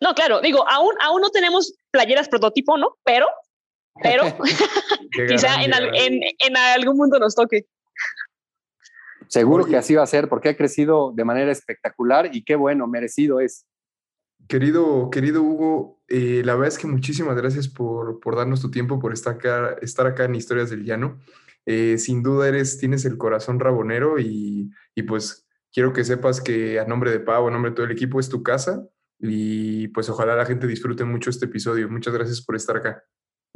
No, 0.00 0.14
claro, 0.14 0.40
digo, 0.40 0.68
aún, 0.68 0.94
aún 1.00 1.20
no 1.20 1.30
tenemos 1.30 1.74
playeras 1.90 2.28
prototipo, 2.28 2.78
¿no? 2.78 2.96
Pero, 3.04 3.26
pero 4.02 4.24
quizá 5.28 5.62
en, 5.62 5.72
en, 5.74 6.20
en 6.38 6.56
algún 6.56 6.96
mundo 6.96 7.18
nos 7.18 7.34
toque. 7.34 7.66
Seguro 9.28 9.64
que 9.64 9.76
así 9.76 9.94
va 9.94 10.02
a 10.02 10.06
ser, 10.06 10.28
porque 10.28 10.50
ha 10.50 10.56
crecido 10.56 11.12
de 11.14 11.24
manera 11.24 11.50
espectacular 11.50 12.30
y 12.32 12.44
qué 12.44 12.56
bueno, 12.56 12.86
merecido 12.86 13.40
es. 13.40 13.66
Querido, 14.48 15.10
querido 15.10 15.42
Hugo, 15.42 16.02
eh, 16.08 16.42
la 16.44 16.54
verdad 16.54 16.68
es 16.68 16.78
que 16.78 16.86
muchísimas 16.86 17.36
gracias 17.36 17.68
por, 17.68 18.20
por 18.20 18.36
darnos 18.36 18.60
tu 18.60 18.70
tiempo, 18.70 18.98
por 18.98 19.12
estar 19.12 19.34
acá, 19.34 19.76
estar 19.80 20.06
acá 20.06 20.24
en 20.24 20.34
Historias 20.34 20.70
del 20.70 20.84
Llano. 20.84 21.18
Eh, 21.66 21.96
sin 21.98 22.22
duda 22.22 22.48
eres, 22.48 22.78
tienes 22.78 23.04
el 23.06 23.16
corazón 23.16 23.58
rabonero 23.58 24.18
y, 24.18 24.70
y, 24.94 25.02
pues 25.04 25.48
quiero 25.72 25.94
que 25.94 26.04
sepas 26.04 26.42
que 26.42 26.78
a 26.78 26.84
nombre 26.84 27.10
de 27.10 27.20
Pau, 27.20 27.48
a 27.48 27.50
nombre 27.50 27.70
de 27.70 27.74
todo 27.74 27.86
el 27.86 27.92
equipo, 27.92 28.20
es 28.20 28.28
tu 28.28 28.42
casa 28.42 28.86
y 29.18 29.88
pues 29.88 30.10
ojalá 30.10 30.36
la 30.36 30.44
gente 30.44 30.66
disfrute 30.66 31.04
mucho 31.04 31.30
este 31.30 31.46
episodio. 31.46 31.88
Muchas 31.88 32.12
gracias 32.12 32.42
por 32.42 32.54
estar 32.54 32.76
acá. 32.76 33.02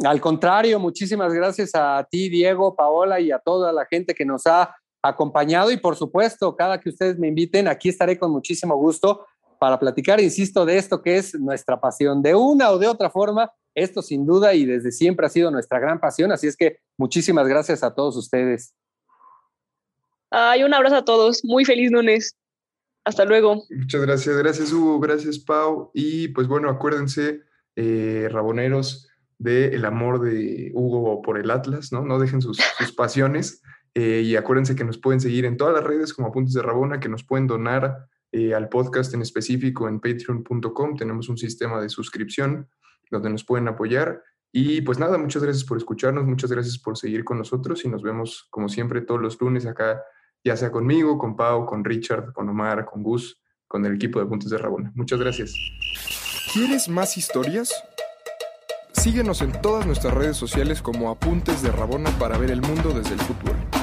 Al 0.04 0.20
contrario, 0.20 0.78
muchísimas 0.78 1.34
gracias 1.34 1.72
a 1.74 2.06
ti, 2.10 2.30
Diego, 2.30 2.74
Paola 2.74 3.20
y 3.20 3.30
a 3.30 3.38
toda 3.38 3.72
la 3.72 3.84
gente 3.84 4.14
que 4.14 4.24
nos 4.24 4.46
ha 4.46 4.74
acompañado 5.02 5.70
y 5.70 5.76
por 5.76 5.96
supuesto, 5.96 6.56
cada 6.56 6.80
que 6.80 6.88
ustedes 6.88 7.18
me 7.18 7.28
inviten, 7.28 7.68
aquí 7.68 7.88
estaré 7.88 8.18
con 8.18 8.30
muchísimo 8.30 8.76
gusto 8.76 9.26
para 9.58 9.78
platicar, 9.78 10.20
insisto, 10.20 10.64
de 10.64 10.78
esto 10.78 11.02
que 11.02 11.16
es 11.16 11.38
nuestra 11.38 11.80
pasión. 11.80 12.22
De 12.22 12.34
una 12.34 12.70
o 12.70 12.78
de 12.78 12.86
otra 12.86 13.10
forma, 13.10 13.50
esto 13.74 14.02
sin 14.02 14.26
duda 14.26 14.54
y 14.54 14.64
desde 14.64 14.92
siempre 14.92 15.26
ha 15.26 15.28
sido 15.28 15.50
nuestra 15.50 15.78
gran 15.78 16.00
pasión, 16.00 16.32
así 16.32 16.46
es 16.46 16.56
que 16.56 16.78
muchísimas 16.96 17.46
gracias 17.48 17.82
a 17.82 17.94
todos 17.94 18.16
ustedes. 18.16 18.74
Ay, 20.30 20.62
un 20.64 20.74
abrazo 20.74 20.96
a 20.96 21.04
todos, 21.04 21.44
muy 21.44 21.64
feliz 21.64 21.90
lunes. 21.90 22.36
Hasta 23.04 23.24
luego. 23.24 23.64
Muchas 23.70 24.02
gracias, 24.02 24.36
gracias 24.36 24.72
Hugo, 24.72 25.00
gracias 25.00 25.38
Pau. 25.38 25.90
Y 25.94 26.28
pues 26.28 26.46
bueno, 26.46 26.68
acuérdense, 26.68 27.40
eh, 27.76 28.28
raboneros, 28.30 29.08
del 29.38 29.84
amor 29.84 30.20
de 30.20 30.72
Hugo 30.74 31.22
por 31.22 31.38
el 31.38 31.50
Atlas, 31.50 31.92
¿no? 31.92 32.04
No 32.04 32.18
dejen 32.18 32.42
sus, 32.42 32.58
sus 32.78 32.92
pasiones. 32.92 33.62
Eh, 33.94 34.22
y 34.24 34.36
acuérdense 34.36 34.76
que 34.76 34.84
nos 34.84 34.98
pueden 34.98 35.20
seguir 35.20 35.44
en 35.44 35.56
todas 35.56 35.74
las 35.74 35.84
redes 35.84 36.12
como 36.12 36.28
Apuntes 36.28 36.54
de 36.54 36.62
Rabona, 36.62 37.00
que 37.00 37.08
nos 37.08 37.24
pueden 37.24 37.46
donar 37.46 38.08
eh, 38.32 38.54
al 38.54 38.68
podcast 38.68 39.14
en 39.14 39.22
específico 39.22 39.88
en 39.88 40.00
patreon.com. 40.00 40.96
Tenemos 40.96 41.28
un 41.28 41.38
sistema 41.38 41.80
de 41.80 41.88
suscripción 41.88 42.68
donde 43.10 43.30
nos 43.30 43.44
pueden 43.44 43.68
apoyar. 43.68 44.22
Y 44.52 44.80
pues 44.82 44.98
nada, 44.98 45.18
muchas 45.18 45.42
gracias 45.42 45.64
por 45.64 45.76
escucharnos, 45.76 46.24
muchas 46.24 46.50
gracias 46.50 46.78
por 46.78 46.96
seguir 46.96 47.24
con 47.24 47.38
nosotros 47.38 47.84
y 47.84 47.88
nos 47.88 48.02
vemos 48.02 48.46
como 48.50 48.68
siempre 48.68 49.02
todos 49.02 49.20
los 49.20 49.40
lunes 49.40 49.66
acá, 49.66 50.02
ya 50.42 50.56
sea 50.56 50.72
conmigo, 50.72 51.18
con 51.18 51.36
Pau, 51.36 51.66
con 51.66 51.84
Richard, 51.84 52.32
con 52.32 52.48
Omar, 52.48 52.86
con 52.86 53.02
Gus, 53.02 53.42
con 53.66 53.84
el 53.84 53.94
equipo 53.94 54.18
de 54.18 54.24
Apuntes 54.24 54.50
de 54.50 54.58
Rabona. 54.58 54.90
Muchas 54.94 55.20
gracias. 55.20 55.54
¿Quieres 56.52 56.88
más 56.88 57.18
historias? 57.18 57.72
Síguenos 58.92 59.42
en 59.42 59.52
todas 59.60 59.86
nuestras 59.86 60.14
redes 60.14 60.36
sociales 60.36 60.80
como 60.80 61.10
Apuntes 61.10 61.62
de 61.62 61.70
Rabona 61.70 62.10
para 62.18 62.38
ver 62.38 62.50
el 62.50 62.62
mundo 62.62 62.90
desde 62.90 63.14
el 63.14 63.20
fútbol. 63.20 63.77